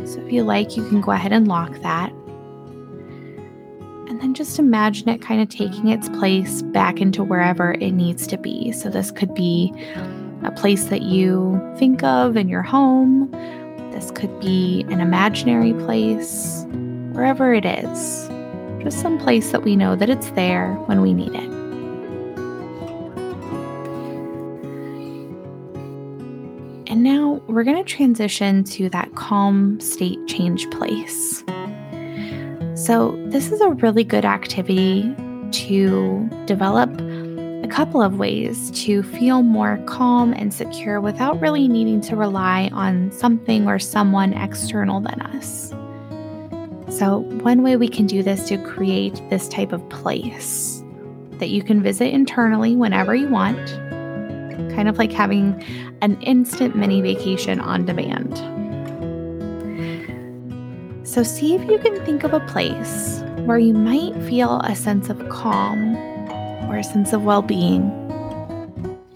[0.09, 2.13] So, if you like, you can go ahead and lock that.
[4.33, 8.73] Just imagine it kind of taking its place back into wherever it needs to be.
[8.73, 9.73] So, this could be
[10.43, 13.31] a place that you think of in your home.
[13.93, 16.65] This could be an imaginary place,
[17.13, 18.29] wherever it is.
[18.83, 21.53] Just some place that we know that it's there when we need it.
[26.91, 31.45] And now we're going to transition to that calm state change place.
[32.83, 35.15] So, this is a really good activity
[35.53, 36.91] to develop
[37.63, 42.71] a couple of ways to feel more calm and secure without really needing to rely
[42.73, 45.71] on something or someone external than us.
[46.99, 50.83] So, one way we can do this to create this type of place
[51.35, 53.65] that you can visit internally whenever you want,
[54.75, 55.63] kind of like having
[56.01, 58.62] an instant mini vacation on demand.
[61.13, 65.11] So, see if you can think of a place where you might feel a sense
[65.11, 65.95] of calm
[66.71, 67.83] or a sense of well being.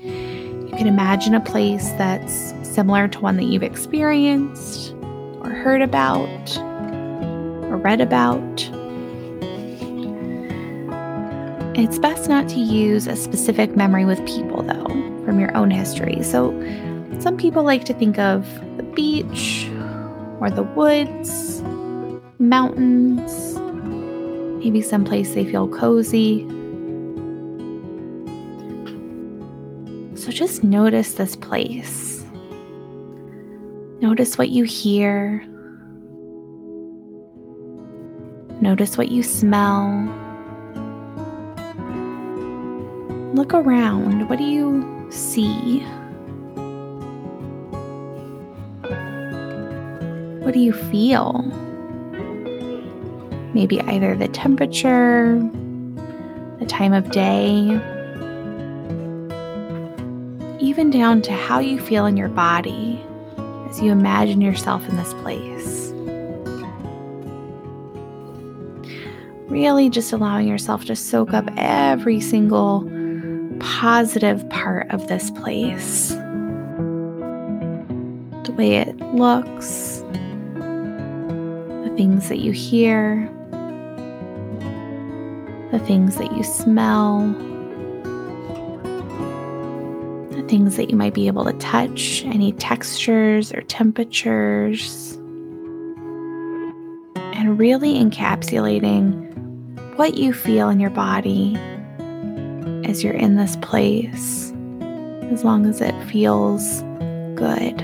[0.03, 4.93] You can imagine a place that's similar to one that you've experienced
[5.41, 8.71] or heard about or read about.
[11.79, 14.85] It's best not to use a specific memory with people, though,
[15.25, 16.23] from your own history.
[16.23, 16.53] So,
[17.21, 18.47] some people like to think of
[18.77, 19.71] the beach
[20.41, 21.63] or the woods,
[22.39, 23.59] mountains,
[24.63, 26.47] maybe someplace they feel cozy.
[30.15, 32.25] So just notice this place.
[34.01, 35.45] Notice what you hear.
[38.61, 40.13] Notice what you smell.
[43.35, 44.29] Look around.
[44.29, 45.81] What do you see?
[50.43, 51.66] What do you feel?
[53.57, 55.39] Maybe either the temperature,
[56.59, 57.81] the time of day,
[60.61, 63.03] even down to how you feel in your body
[63.71, 65.91] as you imagine yourself in this place.
[69.51, 72.83] Really just allowing yourself to soak up every single
[73.59, 76.11] positive part of this place.
[78.45, 80.05] The way it looks,
[80.53, 83.33] the things that you hear,
[85.77, 87.21] the things that you smell,
[90.31, 95.13] the things that you might be able to touch, any textures or temperatures,
[97.35, 99.23] and really encapsulating
[99.97, 101.55] what you feel in your body
[102.89, 104.55] as you're in this place,
[105.31, 106.81] as long as it feels
[107.35, 107.79] good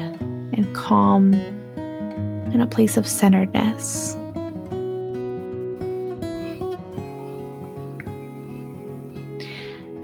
[0.54, 4.16] and calm and a place of centeredness.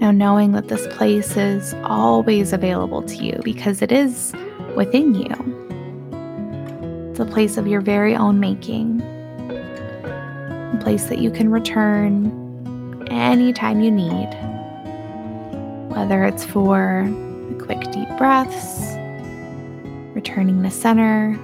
[0.09, 4.33] Now, knowing that this place is always available to you because it is
[4.75, 5.29] within you,
[7.11, 9.01] it's a place of your very own making,
[9.51, 14.29] a place that you can return anytime you need,
[15.95, 17.07] whether it's for
[17.59, 18.95] quick deep breaths,
[20.15, 21.37] returning to center,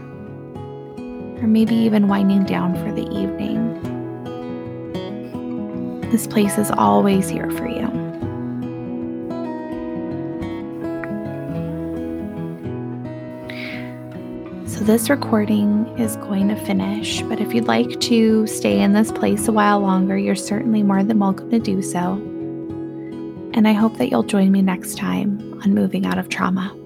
[1.37, 3.79] or maybe even winding down for the evening.
[6.09, 8.04] This place is always here for you.
[14.85, 19.47] This recording is going to finish, but if you'd like to stay in this place
[19.47, 22.13] a while longer, you're certainly more than welcome to do so.
[23.55, 26.84] And I hope that you'll join me next time on Moving Out of Trauma.